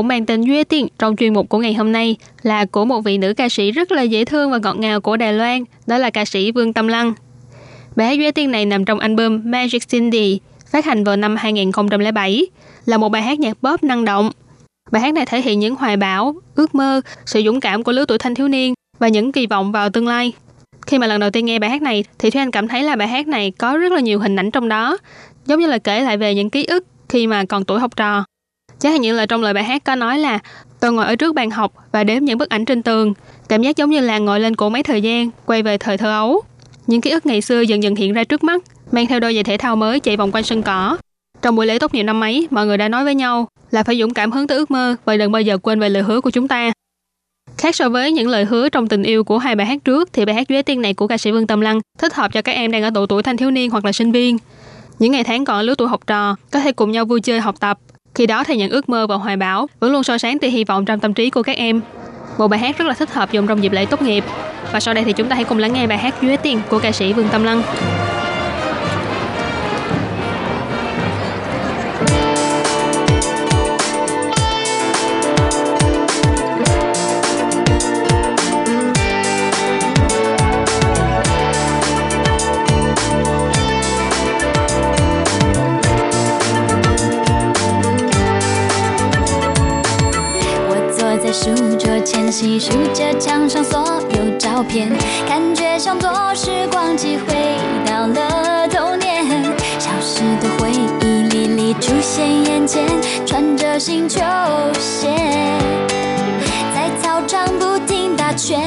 [0.00, 3.00] Cũng mang tên Duy Tiên trong chuyên mục của ngày hôm nay là của một
[3.00, 5.98] vị nữ ca sĩ rất là dễ thương và ngọt ngào của Đài Loan, đó
[5.98, 7.12] là ca sĩ Vương Tâm Lăng.
[7.96, 10.40] Bài hát Duy Tiên này nằm trong album Magic Cindy,
[10.72, 12.46] phát hành vào năm 2007,
[12.86, 14.30] là một bài hát nhạc pop năng động.
[14.90, 18.04] Bài hát này thể hiện những hoài bão, ước mơ, sự dũng cảm của lứa
[18.08, 20.32] tuổi thanh thiếu niên và những kỳ vọng vào tương lai.
[20.86, 22.96] Khi mà lần đầu tiên nghe bài hát này thì Thúy Anh cảm thấy là
[22.96, 24.98] bài hát này có rất là nhiều hình ảnh trong đó,
[25.46, 28.24] giống như là kể lại về những ký ức khi mà còn tuổi học trò.
[28.80, 30.38] Chẳng hạn như là trong lời bài hát có nói là
[30.80, 33.14] tôi ngồi ở trước bàn học và đếm những bức ảnh trên tường,
[33.48, 36.10] cảm giác giống như là ngồi lên cổ máy thời gian, quay về thời thơ
[36.10, 36.42] ấu.
[36.86, 38.62] Những ký ức ngày xưa dần dần hiện ra trước mắt,
[38.92, 40.96] mang theo đôi giày thể thao mới chạy vòng quanh sân cỏ.
[41.42, 43.98] Trong buổi lễ tốt nghiệp năm ấy, mọi người đã nói với nhau là phải
[43.98, 46.30] dũng cảm hướng tới ước mơ và đừng bao giờ quên về lời hứa của
[46.30, 46.72] chúng ta.
[47.58, 50.24] Khác so với những lời hứa trong tình yêu của hai bài hát trước thì
[50.24, 52.52] bài hát Duế Tiên này của ca sĩ Vương Tâm Lăng thích hợp cho các
[52.52, 54.38] em đang ở độ tuổi thanh thiếu niên hoặc là sinh viên.
[54.98, 57.40] Những ngày tháng còn ở lứa tuổi học trò có thể cùng nhau vui chơi
[57.40, 57.78] học tập.
[58.20, 60.64] Khi đó thì những ước mơ và hoài bão vẫn luôn soi sáng tia hy
[60.64, 61.80] vọng trong tâm trí của các em.
[62.38, 64.24] Một bài hát rất là thích hợp dùng trong dịp lễ tốt nghiệp.
[64.72, 66.78] Và sau đây thì chúng ta hãy cùng lắng nghe bài hát Duế Tiên của
[66.78, 67.62] ca sĩ Vương Tâm Lăng.
[103.80, 104.20] 星球
[104.78, 105.08] 鞋，
[106.74, 108.60] 在操场不停打圈。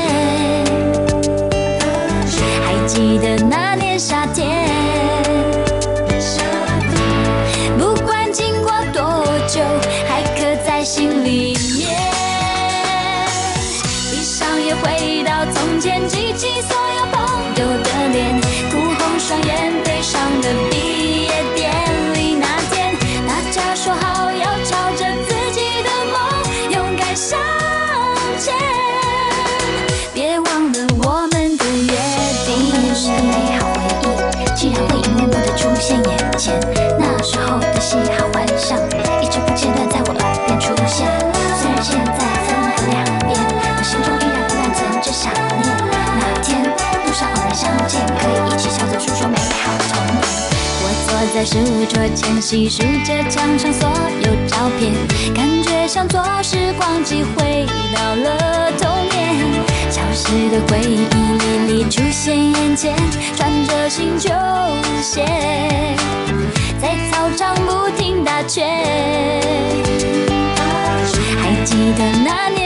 [2.65, 4.62] 还记得那年夏天。
[51.43, 51.57] 在书
[51.89, 53.89] 桌前，细数着墙上所
[54.21, 54.93] 有照片，
[55.35, 59.35] 感觉像坐时光机回到了童年。
[59.89, 61.05] 消失的回忆
[61.67, 62.95] 历历出现眼前，
[63.35, 64.29] 穿着新球
[65.01, 65.25] 鞋，
[66.81, 68.65] 在操场不停打圈。
[71.41, 72.62] 还记得那年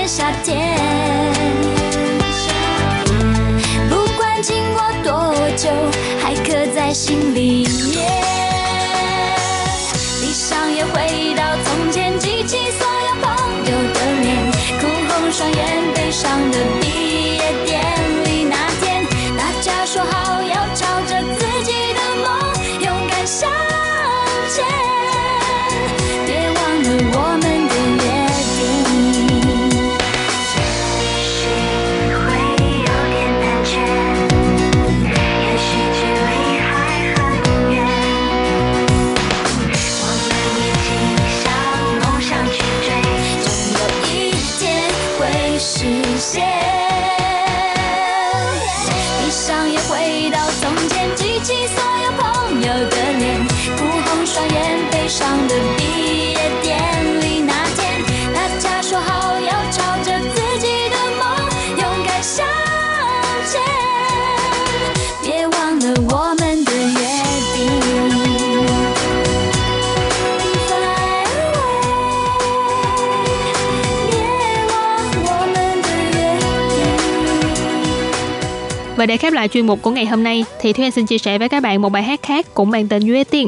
[78.97, 81.17] Và để khép lại chuyên mục của ngày hôm nay thì Thúy Anh xin chia
[81.17, 83.47] sẻ với các bạn một bài hát khác cũng mang tên Duy Tiên.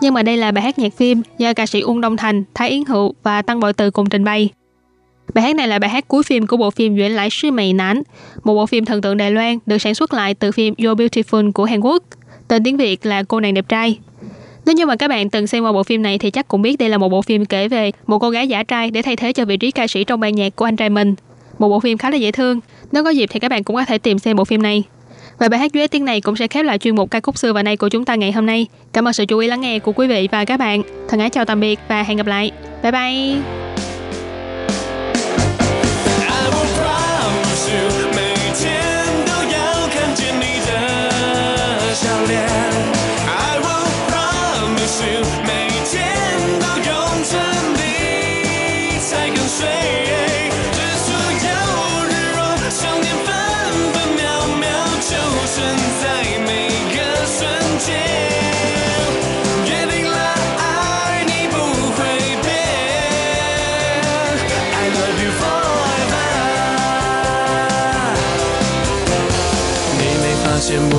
[0.00, 2.70] Nhưng mà đây là bài hát nhạc phim do ca sĩ Uông Đông Thành, Thái
[2.70, 4.48] Yến Hữu và Tăng Bội Từ cùng trình bày.
[5.34, 7.72] Bài hát này là bài hát cuối phim của bộ phim Duyễn Lại Sư Mày
[7.72, 8.02] Nán,
[8.44, 11.52] một bộ phim thần tượng Đài Loan được sản xuất lại từ phim You're Beautiful
[11.52, 12.02] của Hàn Quốc.
[12.48, 13.98] Tên tiếng Việt là Cô nàng đẹp trai.
[14.66, 16.78] Nếu như mà các bạn từng xem qua bộ phim này thì chắc cũng biết
[16.78, 19.32] đây là một bộ phim kể về một cô gái giả trai để thay thế
[19.32, 21.14] cho vị trí ca sĩ trong ban nhạc của anh trai mình.
[21.64, 22.60] Một bộ phim khá là dễ thương.
[22.92, 24.82] Nếu có dịp thì các bạn cũng có thể tìm xem bộ phim này.
[25.38, 27.52] Và bài hát duet tiếng này cũng sẽ khép lại chuyên mục ca khúc xưa
[27.52, 28.66] và nay của chúng ta ngày hôm nay.
[28.92, 30.82] Cảm ơn sự chú ý lắng nghe của quý vị và các bạn.
[31.08, 32.50] Thân ái chào tạm biệt và hẹn gặp lại.
[32.82, 33.63] Bye bye!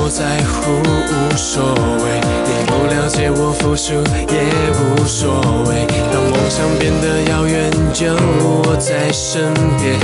[0.06, 3.94] 发现我在乎无所谓，你不了解我付出
[4.32, 4.34] 也
[4.78, 5.84] 无所谓。
[6.12, 9.98] 当梦想变得遥远，有我在身边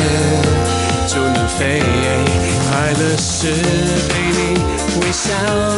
[1.07, 1.81] 就能飞。
[2.69, 3.53] 快乐是
[4.09, 4.59] 陪你
[5.01, 5.31] 微笑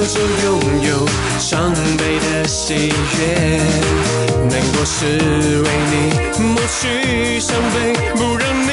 [0.09, 0.49] 就拥
[0.89, 0.89] 有
[1.39, 3.61] 伤悲的喜悦，
[4.49, 5.19] 难过是
[5.61, 5.95] 为你
[6.41, 8.64] 抹去伤悲，不让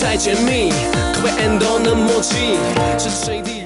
[0.00, 0.72] 再甜蜜
[1.12, 3.59] 可被 end on 的默契，随时随地。